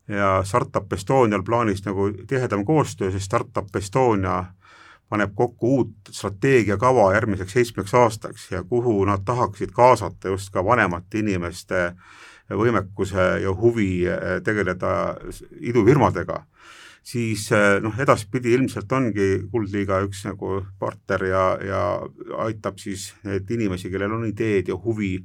ja 0.07 0.43
Startup 0.47 0.93
Estonial 0.93 1.43
plaanis 1.43 1.81
nagu 1.85 2.09
tihedam 2.27 2.65
koostöö, 2.65 3.11
siis 3.11 3.25
Startup 3.27 3.75
Estonia 3.75 4.45
paneb 5.09 5.35
kokku 5.35 5.73
uut 5.77 6.11
strateegiakava 6.11 7.13
järgmiseks 7.15 7.53
seitsmeks 7.53 7.93
aastaks 7.93 8.51
ja 8.51 8.63
kuhu 8.63 9.05
nad 9.05 9.23
tahaksid 9.25 9.71
kaasata 9.75 10.33
just 10.33 10.51
ka 10.53 10.65
vanemate 10.65 11.19
inimeste 11.19 11.93
võimekuse 12.49 13.29
ja 13.43 13.51
huvi 13.53 14.07
äh, 14.07 14.37
tegeleda 14.43 14.91
idufirmadega 15.59 16.43
siis 17.07 17.47
eh, 17.55 17.77
noh, 17.83 17.95
edaspidi 17.99 18.53
ilmselt 18.57 18.91
ongi 18.91 19.27
Kuldliiga 19.51 20.01
üks 20.05 20.25
nagu 20.27 20.61
partner 20.79 21.23
ja, 21.29 21.43
ja 21.63 21.81
aitab 22.47 22.81
siis 22.81 23.09
neid 23.27 23.49
inimesi, 23.53 23.91
kellel 23.93 24.17
on 24.17 24.27
ideed 24.27 24.71
ja 24.71 24.77
huvi 24.83 25.15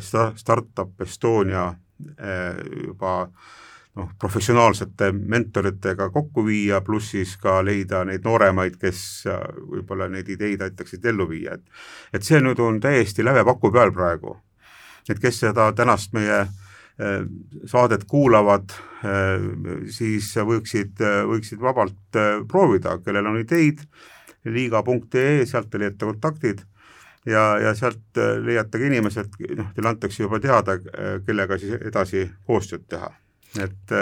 sta-, 0.00 0.32
Startup 0.40 1.04
Estonia 1.04 1.68
eh, 2.16 2.62
juba 2.86 3.18
noh, 3.96 4.10
professionaalsete 4.18 5.12
mentoritega 5.12 6.10
kokku 6.12 6.44
viia, 6.46 6.80
pluss 6.84 7.14
siis 7.14 7.36
ka 7.40 7.58
leida 7.64 8.04
neid 8.04 8.24
nooremaid, 8.24 8.76
kes 8.80 9.00
võib-olla 9.70 10.10
neid 10.12 10.28
ideid 10.28 10.62
aitaksid 10.62 11.04
ellu 11.04 11.28
viia, 11.30 11.56
et 11.56 12.18
et 12.18 12.22
see 12.22 12.40
nüüd 12.40 12.60
on 12.60 12.80
täiesti 12.80 13.24
lävepaku 13.24 13.72
peal 13.72 13.92
praegu. 13.92 14.36
et 15.08 15.18
kes 15.22 15.40
seda 15.40 15.72
tänast 15.72 16.12
meie 16.12 16.40
äh, 16.40 16.54
Äh, 17.00 17.26
saadet 17.68 18.06
kuulavad, 18.08 18.72
äh, 19.04 19.42
siis 19.92 20.30
võiksid, 20.32 21.02
võiksid 21.28 21.60
vabalt 21.60 22.16
äh, 22.16 22.38
proovida, 22.48 22.94
kellel 23.04 23.28
on 23.28 23.36
ideid, 23.42 23.82
liiga.ee, 24.48 25.44
sealt 25.44 25.68
te 25.68 25.82
leiate 25.82 26.08
kontaktid 26.08 26.62
ja, 27.28 27.58
ja 27.60 27.74
sealt 27.76 28.16
leiate 28.46 28.80
ka 28.80 28.88
inimesed, 28.88 29.36
noh, 29.58 29.68
teile 29.76 29.92
antakse 29.92 30.24
juba 30.24 30.40
teada, 30.40 30.78
kellega 31.26 31.58
siis 31.60 31.76
edasi 31.82 32.24
koostööd 32.48 32.88
teha. 32.88 33.12
Et 33.62 33.96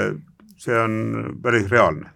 see 0.64 0.76
on 0.78 0.94
päris 1.42 1.70
reaalne 1.72 2.12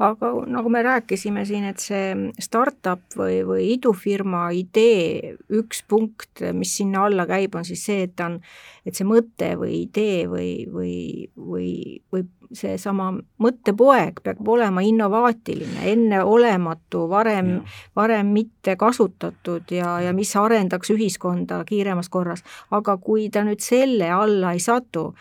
aga 0.00 0.30
nagu 0.50 0.70
me 0.72 0.82
rääkisime 0.82 1.44
siin, 1.46 1.64
et 1.70 1.82
see 1.82 2.32
startup 2.42 3.02
või, 3.18 3.40
või 3.46 3.68
idufirma 3.76 4.48
idee 4.56 5.36
üks 5.60 5.84
punkt, 5.88 6.42
mis 6.56 6.74
sinna 6.80 7.04
alla 7.06 7.26
käib, 7.28 7.54
on 7.58 7.66
siis 7.66 7.84
see, 7.86 8.04
et 8.08 8.16
ta 8.18 8.30
on, 8.30 8.38
et 8.86 8.96
see 8.96 9.06
mõte 9.06 9.52
või 9.60 9.84
idee 9.84 10.26
või, 10.30 10.50
või, 10.72 10.94
või, 11.36 11.72
või 12.12 12.26
seesama 12.56 13.12
mõttepoeg 13.42 14.22
peab 14.24 14.48
olema 14.48 14.82
innovaatiline, 14.82 15.84
enneolematu, 15.92 17.04
varem, 17.10 17.60
varem 17.96 18.32
mitte 18.34 18.74
kasutatud 18.80 19.70
ja, 19.74 19.98
ja 20.02 20.14
mis 20.16 20.32
arendaks 20.36 20.90
ühiskonda 20.90 21.62
kiiremas 21.68 22.10
korras. 22.10 22.42
aga 22.70 22.96
kui 22.98 23.28
ta 23.30 23.44
nüüd 23.46 23.62
selle 23.62 24.10
alla 24.10 24.56
ei 24.56 24.64
satu, 24.64 25.12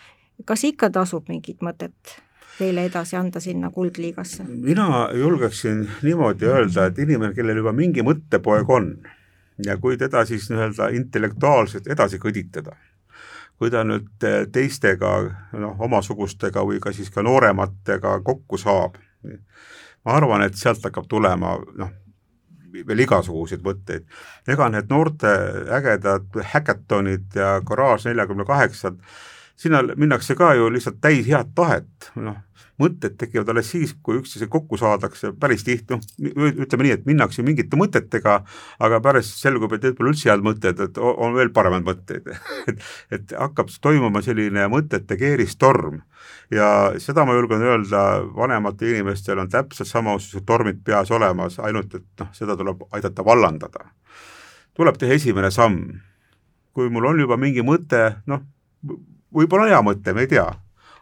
kas 0.45 0.63
ikka 0.63 0.89
tasub 0.89 1.29
mingit 1.29 1.63
mõtet 1.65 2.17
teile 2.59 2.85
edasi 2.89 3.15
anda 3.15 3.39
sinna 3.39 3.71
Kuldliigasse? 3.71 4.43
mina 4.49 5.09
julgeksin 5.13 5.87
niimoodi 6.03 6.45
öelda, 6.45 6.85
et 6.85 6.99
inimene, 6.99 7.33
kellel 7.33 7.61
juba 7.61 7.73
mingi 7.75 8.03
mõttepoeg 8.05 8.69
on 8.75 8.91
ja 9.65 9.77
kui 9.77 9.97
teda 9.97 10.25
siis 10.25 10.49
nii-öelda 10.51 10.89
intellektuaalselt 10.95 11.87
edasi 11.87 12.19
kõditada, 12.19 12.75
kui 13.59 13.71
ta 13.71 13.83
nüüd 13.83 14.27
teistega, 14.51 15.13
noh, 15.59 15.79
omasugustega 15.79 16.63
või 16.65 16.79
ka 16.83 16.93
siis 16.95 17.11
ka 17.11 17.23
noorematega 17.23 18.19
kokku 18.23 18.57
saab, 18.57 18.99
ma 19.23 20.15
arvan, 20.15 20.45
et 20.47 20.55
sealt 20.55 20.83
hakkab 20.87 21.09
tulema 21.11 21.57
noh, 21.77 21.91
veel 22.87 23.03
igasuguseid 23.03 23.63
mõtteid. 23.65 24.05
ega 24.47 24.69
need 24.69 24.87
noorte 24.89 25.31
ägedad 25.75 26.39
häkatonid 26.53 27.35
ja 27.35 27.59
Garage 27.65 28.09
neljakümne 28.09 28.45
kaheksad, 28.45 28.99
sinna 29.59 29.81
minnakse 29.95 30.35
ka 30.39 30.53
ju 30.55 30.69
lihtsalt 30.71 31.01
täis 31.03 31.27
head 31.27 31.51
tahet, 31.55 32.11
noh, 32.15 32.37
mõtted 32.79 33.17
tekivad 33.19 33.49
alles 33.51 33.69
siis, 33.73 33.91
kui 34.03 34.19
üksteisega 34.21 34.51
kokku 34.53 34.77
saadakse, 34.79 35.33
päris 35.39 35.65
tihti, 35.67 35.97
noh, 35.97 36.03
ütleme 36.63 36.85
nii, 36.85 36.93
et 36.95 37.07
minnakse 37.09 37.43
mingite 37.43 37.79
mõtetega, 37.79 38.37
aga 38.79 38.99
pärast 39.03 39.41
selgub, 39.41 39.73
et 39.75 39.83
need 39.83 39.97
pole 39.97 40.13
üldse 40.13 40.31
head 40.31 40.45
mõtted, 40.45 40.79
et 40.85 40.99
on 40.99 41.35
veel 41.35 41.51
paremaid 41.55 41.83
mõtteid 41.87 42.29
et, 42.71 42.85
et 43.15 43.35
hakkab 43.35 43.71
toimuma 43.83 44.23
selline 44.23 44.69
mõtete 44.71 45.19
keeristorm 45.19 45.99
ja 46.55 46.69
seda 47.03 47.25
ma 47.27 47.35
julgen 47.35 47.63
öelda, 47.67 48.05
vanematel 48.35 48.95
inimestel 48.95 49.43
on 49.43 49.51
täpselt 49.51 49.91
samasugused 49.91 50.47
tormid 50.47 50.79
peas 50.85 51.11
olemas, 51.11 51.59
ainult 51.59 51.99
et 51.99 52.07
noh, 52.23 52.31
seda 52.37 52.55
tuleb 52.59 52.87
aidata 52.95 53.25
vallandada. 53.25 53.89
tuleb 54.79 54.97
teha 54.97 55.19
esimene 55.19 55.51
samm. 55.51 55.99
kui 56.73 56.89
mul 56.89 57.05
on 57.11 57.19
juba 57.19 57.35
mingi 57.35 57.59
mõte, 57.65 58.21
noh, 58.29 58.45
võib-olla 59.35 59.69
hea 59.69 59.81
mõte, 59.85 60.13
me 60.13 60.25
ei 60.25 60.31
tea 60.31 60.49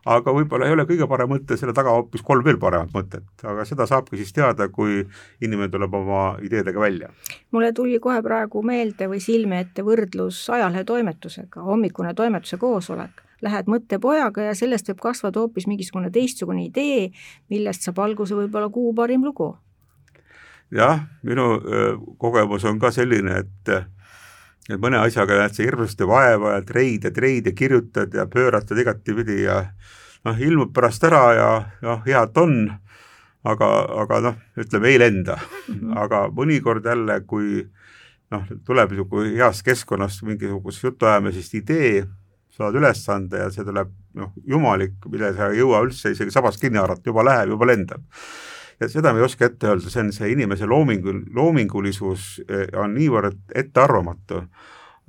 aga 0.07 0.33
võib-olla 0.33 0.67
ei 0.67 0.73
ole 0.75 0.85
kõige 0.87 1.07
parem 1.09 1.29
mõte, 1.31 1.57
selle 1.59 1.73
taga 1.75 1.91
hoopis 1.95 2.23
kolm 2.25 2.45
veel 2.45 2.59
paremat 2.61 2.93
mõtet, 2.95 3.27
aga 3.43 3.65
seda 3.67 3.87
saabki 3.89 4.19
siis 4.19 4.31
teada, 4.35 4.69
kui 4.73 5.01
inimene 5.43 5.69
tuleb 5.73 5.93
oma 5.99 6.21
ideedega 6.43 6.79
välja. 6.79 7.09
mulle 7.51 7.73
tuli 7.73 7.99
kohe 7.99 8.21
praegu 8.23 8.63
meelde 8.63 9.09
või 9.11 9.19
silme 9.23 9.59
ette 9.65 9.83
võrdlus 9.83 10.45
ajalehe 10.53 10.83
toimetusega, 10.87 11.61
hommikune 11.61 12.13
toimetuse 12.13 12.57
koosolek, 12.61 13.23
lähed 13.41 13.67
mõttepojaga 13.67 14.49
ja 14.49 14.55
sellest 14.55 14.87
võib 14.91 15.03
kasvada 15.09 15.43
hoopis 15.43 15.67
mingisugune 15.67 16.11
teistsugune 16.11 16.67
idee, 16.69 17.11
millest 17.49 17.83
saab 17.83 17.99
alguse 18.05 18.35
võib-olla 18.35 18.71
kuu 18.71 18.93
parim 18.95 19.25
lugu. 19.27 19.55
jah, 20.71 21.03
minu 21.23 21.59
kogemus 22.17 22.63
on 22.65 22.79
ka 22.79 22.91
selline, 22.91 23.43
et 23.43 23.75
et 24.67 24.81
mõne 24.81 24.99
asjaga 24.99 25.37
näed 25.39 25.55
sa 25.55 25.63
hirmsasti 25.63 26.07
vaeva 26.07 26.57
ja 26.57 26.65
treid 26.67 27.07
ja 27.07 27.11
treid 27.15 27.47
ja 27.47 27.53
kirjutad 27.55 28.13
ja 28.13 28.27
pööratad 28.31 28.79
igatipidi 28.81 29.43
ja 29.45 29.61
noh, 30.27 30.41
ilmub 30.41 30.73
pärast 30.75 31.03
ära 31.07 31.23
ja 31.37 31.47
noh, 31.85 32.03
hea, 32.05 32.23
et 32.27 32.37
on, 32.41 32.59
aga, 33.47 33.71
aga 34.03 34.21
noh, 34.27 34.37
ütleme 34.59 34.91
ei 34.91 34.99
lenda 34.99 35.37
mm, 35.39 35.73
-hmm. 35.73 35.97
aga 36.03 36.27
mõnikord 36.35 36.85
jälle, 36.85 37.21
kui 37.27 37.63
noh, 38.31 38.43
tuleb 38.65 38.91
niisugune 38.91 39.35
heast 39.37 39.63
keskkonnast 39.65 40.23
mingisugust 40.27 40.83
jutuajamisest 40.83 41.53
idee, 41.61 42.03
saad 42.57 42.75
ülesande 42.75 43.39
ja 43.43 43.49
see 43.53 43.65
tuleb 43.65 43.91
noh, 44.17 44.33
jumalik, 44.45 44.97
mille 45.11 45.31
sa 45.37 45.51
ei 45.51 45.61
jõua 45.61 45.83
üldse 45.85 46.11
isegi 46.11 46.33
sabast 46.33 46.61
kinni 46.61 46.81
haarata, 46.81 47.05
juba 47.05 47.23
läheb, 47.23 47.53
juba 47.53 47.69
lendab. 47.69 48.03
Ja 48.79 48.89
seda 48.89 49.13
me 49.13 49.21
ei 49.21 49.25
oska 49.25 49.47
ette 49.47 49.69
öelda, 49.71 49.89
see 49.89 50.03
on 50.05 50.13
see 50.13 50.31
inimese 50.33 50.67
loomingul, 50.69 51.23
loomingulisus 51.35 52.29
eh, 52.47 52.67
on 52.77 52.93
niivõrd 52.97 53.39
ettearvamatu, 53.55 54.43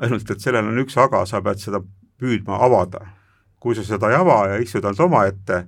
ainult 0.04 0.30
et 0.30 0.42
sellel 0.42 0.70
on 0.70 0.82
üks 0.84 0.96
aga, 1.00 1.24
sa 1.28 1.42
pead 1.44 1.60
seda 1.62 1.82
püüdma 2.18 2.60
avada. 2.64 3.06
kui 3.58 3.74
sa 3.74 3.82
seda 3.82 4.12
ei 4.12 4.14
ava 4.14 4.36
ja 4.52 4.58
istud 4.62 4.84
ainult 4.86 5.00
omaette, 5.02 5.64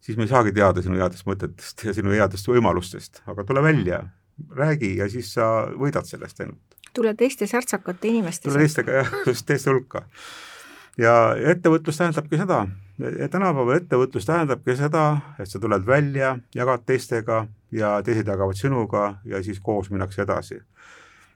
siis 0.00 0.16
me 0.16 0.28
ei 0.28 0.30
saagi 0.30 0.52
teada 0.54 0.82
sinu 0.82 1.00
headest 1.00 1.26
mõtetest 1.26 1.82
ja 1.82 1.94
sinu 1.94 2.12
headest 2.14 2.46
võimalustest, 2.46 3.24
aga 3.26 3.42
tule 3.44 3.64
välja, 3.64 3.98
räägi 4.54 4.92
ja 5.00 5.08
siis 5.10 5.32
sa 5.34 5.48
võidad 5.74 6.06
sellest 6.06 6.40
ainult. 6.40 6.78
tule 6.94 7.14
teiste 7.14 7.46
särtsakate 7.46 8.08
inimeste 8.08 8.48
tule 8.48 8.62
teistega 8.62 9.00
jah, 9.00 9.12
just 9.26 9.46
teiste 9.46 9.70
hulka. 9.70 10.06
ja 10.98 11.34
ettevõtlus 11.54 11.98
tähendabki 11.98 12.38
seda, 12.38 12.66
tänapäeval 12.98 13.76
ettevõtlus 13.80 14.26
tähendabki 14.28 14.76
seda, 14.76 15.06
et 15.40 15.48
sa 15.48 15.60
tuled 15.60 15.86
välja, 15.86 16.36
jagad 16.54 16.84
teistega 16.86 17.46
ja 17.72 17.96
teised 18.04 18.28
jagavad 18.28 18.58
sinuga 18.58 19.16
ja 19.24 19.42
siis 19.42 19.60
koos 19.60 19.90
minnakse 19.90 20.22
edasi. 20.22 20.60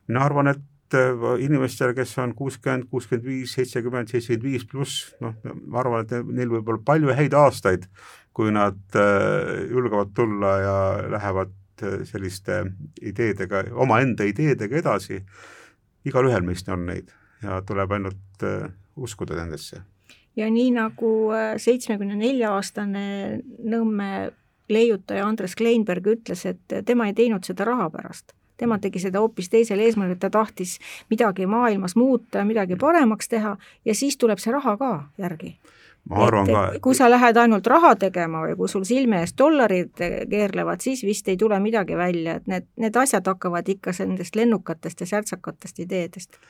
mina 0.08 0.24
arvan, 0.24 0.46
et 0.48 0.60
Äh, 0.94 1.42
inimestel, 1.42 1.94
kes 1.94 2.12
on 2.22 2.34
kuuskümmend, 2.34 2.86
kuuskümmend 2.90 3.24
viis, 3.26 3.56
seitsekümmend, 3.56 4.10
seitsekümmend 4.12 4.44
viis 4.46 4.66
pluss, 4.70 5.08
noh, 5.20 5.34
ma 5.66 5.80
arvan, 5.82 6.04
et 6.04 6.28
neil 6.30 6.52
võib 6.52 6.70
olla 6.70 6.82
palju 6.86 7.10
häid 7.16 7.34
aastaid, 7.34 7.88
kui 8.36 8.52
nad 8.54 8.78
äh, 8.94 9.64
julgevad 9.66 10.12
tulla 10.14 10.52
ja 10.62 10.76
lähevad 11.16 11.56
äh, 11.82 11.98
selliste 12.06 12.60
ideedega, 13.02 13.64
omaenda 13.74 14.28
ideedega 14.30 14.78
edasi, 14.78 15.18
igalühel 16.06 16.46
meist 16.46 16.70
on 16.70 16.86
neid 16.86 17.10
ja 17.42 17.58
tuleb 17.66 17.98
ainult 17.98 18.46
uskuda 18.94 19.34
nendesse. 19.40 19.82
Ja 20.36 20.48
nii, 20.50 20.70
nagu 20.76 21.12
seitsmekümne 21.62 22.16
nelja 22.16 22.54
aastane 22.54 23.06
Nõmme 23.64 24.32
leiutaja 24.68 25.26
Andres 25.26 25.54
Kleinberg 25.56 26.06
ütles, 26.16 26.42
et 26.46 26.80
tema 26.84 27.06
ei 27.06 27.14
teinud 27.14 27.46
seda 27.46 27.64
raha 27.68 27.88
pärast 27.90 28.34
tema 28.56 28.78
tegi 28.80 29.00
seda 29.02 29.20
hoopis 29.20 29.50
teisel 29.52 29.80
eesmärgil, 29.84 30.18
ta 30.20 30.30
tahtis 30.32 30.76
midagi 31.10 31.46
maailmas 31.46 31.96
muuta 31.96 32.44
midagi 32.44 32.76
paremaks 32.80 33.28
teha 33.28 33.56
ja 33.84 33.94
siis 33.94 34.16
tuleb 34.16 34.40
see 34.42 34.54
raha 34.54 34.76
ka 34.80 34.92
järgi. 35.18 35.56
ma 36.10 36.22
arvan 36.24 36.46
et, 36.48 36.54
ka, 36.54 36.80
kui 36.82 36.94
sa 36.94 37.10
lähed 37.10 37.36
ainult 37.42 37.66
raha 37.66 37.96
tegema 37.98 38.44
või 38.44 38.54
kui 38.56 38.68
sul 38.70 38.84
silme 38.86 39.20
ees 39.24 39.34
dollarid 39.38 40.04
keerlevad, 40.30 40.80
siis 40.80 41.02
vist 41.04 41.28
ei 41.28 41.36
tule 41.36 41.58
midagi 41.60 41.98
välja, 41.98 42.36
et 42.38 42.46
need, 42.46 42.68
need 42.76 42.96
asjad 42.96 43.26
hakkavad 43.26 43.68
ikka 43.68 43.94
nendest 43.98 44.36
lennukatest 44.38 45.02
ja 45.02 45.10
särtsakatest 45.16 45.82
ideedest 45.82 46.40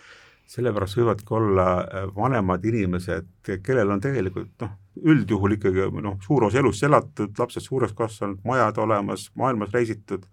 sellepärast 0.50 0.98
võivadki 1.00 1.34
olla 1.34 1.66
äh, 1.80 2.06
vanemad 2.16 2.64
inimesed, 2.64 3.28
kellel 3.64 3.90
on 3.90 4.02
tegelikult 4.02 4.52
noh, 4.62 4.72
üldjuhul 5.02 5.56
ikkagi 5.58 5.90
noh, 6.02 6.16
suur 6.24 6.46
osa 6.48 6.60
elust 6.62 6.86
elatud, 6.86 7.34
lapsed 7.38 7.64
suureks 7.64 7.94
kasvanud, 7.98 8.40
majad 8.46 8.78
olemas, 8.82 9.28
maailmas 9.34 9.74
reisitud. 9.74 10.26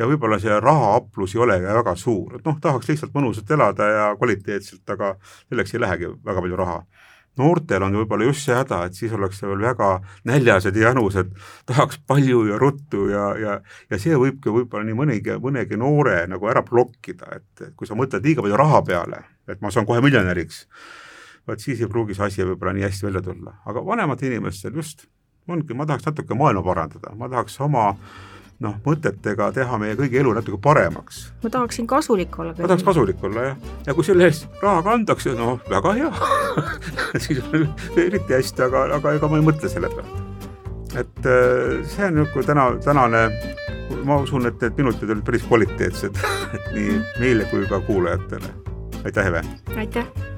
Ja 0.00 0.06
võib-olla 0.08 0.38
see 0.40 0.54
rahaaplus 0.62 1.34
ei 1.36 1.42
olegi 1.44 1.68
väga 1.68 1.92
suur, 2.00 2.38
et 2.38 2.46
noh, 2.48 2.56
tahaks 2.62 2.88
lihtsalt 2.88 3.12
mõnusalt 3.12 3.50
elada 3.52 3.88
ja 3.90 4.06
kvaliteetselt, 4.16 4.86
aga 4.94 5.14
selleks 5.50 5.74
ei 5.74 5.82
lähegi 5.82 6.14
väga 6.24 6.44
palju 6.46 6.60
raha 6.62 6.78
noortel 7.40 7.84
on 7.86 7.96
võib-olla 7.96 8.26
just 8.28 8.46
see 8.46 8.56
häda, 8.56 8.82
et 8.86 8.98
siis 8.98 9.12
ollakse 9.16 9.46
veel 9.48 9.62
väga 9.64 9.90
näljased 10.28 10.76
ja 10.76 10.90
janused, 10.90 11.30
tahaks 11.68 12.00
palju 12.08 12.44
ja 12.50 12.58
ruttu 12.60 13.06
ja, 13.12 13.28
ja 13.40 13.58
ja 13.90 14.00
see 14.00 14.16
võibki 14.18 14.52
võib-olla 14.52 14.84
nii 14.88 14.98
mõnegi, 14.98 15.38
mõnegi 15.42 15.78
noore 15.80 16.22
nagu 16.30 16.50
ära 16.50 16.64
blokkida, 16.66 17.38
et 17.38 17.64
kui 17.76 17.88
sa 17.88 17.96
mõtled 17.98 18.24
liiga 18.24 18.44
palju 18.44 18.60
raha 18.60 18.82
peale, 18.88 19.22
et 19.48 19.62
ma 19.64 19.72
saan 19.72 19.88
kohe 19.88 20.02
miljonäriks, 20.04 20.66
vot 21.48 21.60
siis 21.62 21.80
ei 21.80 21.90
pruugi 21.90 22.18
see 22.18 22.28
asi 22.28 22.44
võib-olla 22.46 22.76
nii 22.76 22.88
hästi 22.88 23.08
välja 23.08 23.24
tulla, 23.24 23.56
aga 23.66 23.84
vanematel 23.86 24.32
inimestel 24.32 24.76
just 24.76 25.08
ongi, 25.48 25.74
ma 25.74 25.88
tahaks 25.88 26.06
natuke 26.06 26.36
maailma 26.38 26.62
parandada, 26.62 27.16
ma 27.18 27.28
tahaks 27.32 27.56
oma 27.64 27.88
äh, 27.90 28.31
noh, 28.62 28.76
mõtetega 28.86 29.50
teha 29.56 29.78
meie 29.80 29.96
kõigi 29.98 30.20
elu 30.22 30.32
natuke 30.36 30.58
paremaks. 30.62 31.22
ma 31.42 31.50
tahaksin 31.52 31.86
kasulik 31.90 32.38
olla. 32.38 32.54
ma 32.58 32.70
tahaks 32.70 32.86
kasulik 32.86 33.24
olla 33.24 33.46
jah, 33.50 33.70
ja 33.86 33.94
kui 33.94 34.06
selle 34.06 34.28
eest 34.30 34.62
raha 34.62 34.82
kantakse, 34.86 35.34
no 35.38 35.56
väga 35.70 35.94
hea 35.98 36.10
siis 37.24 37.42
on 37.48 37.66
eriti 37.96 38.36
hästi, 38.36 38.66
aga, 38.68 38.86
aga 38.98 39.16
ega 39.18 39.30
ma 39.30 39.40
ei 39.40 39.46
mõtle 39.50 39.72
selle 39.72 39.90
peale. 39.92 40.26
et 40.92 41.26
äh, 41.26 41.78
see 41.94 42.08
on 42.08 42.20
niisugune 42.20 42.48
täna, 42.50 42.68
tänane, 42.84 43.24
ma 44.08 44.20
usun, 44.22 44.46
et 44.50 44.60
need 44.62 44.82
minutid 44.84 45.10
olid 45.10 45.24
päris 45.26 45.48
kvaliteetsed 45.48 46.20
nii 46.76 47.00
meile 47.20 47.48
kui 47.50 47.66
ka 47.70 47.82
kuulajatele. 47.88 48.54
aitäh, 49.04 49.32
Eve! 49.32 49.44
aitäh! 49.76 50.31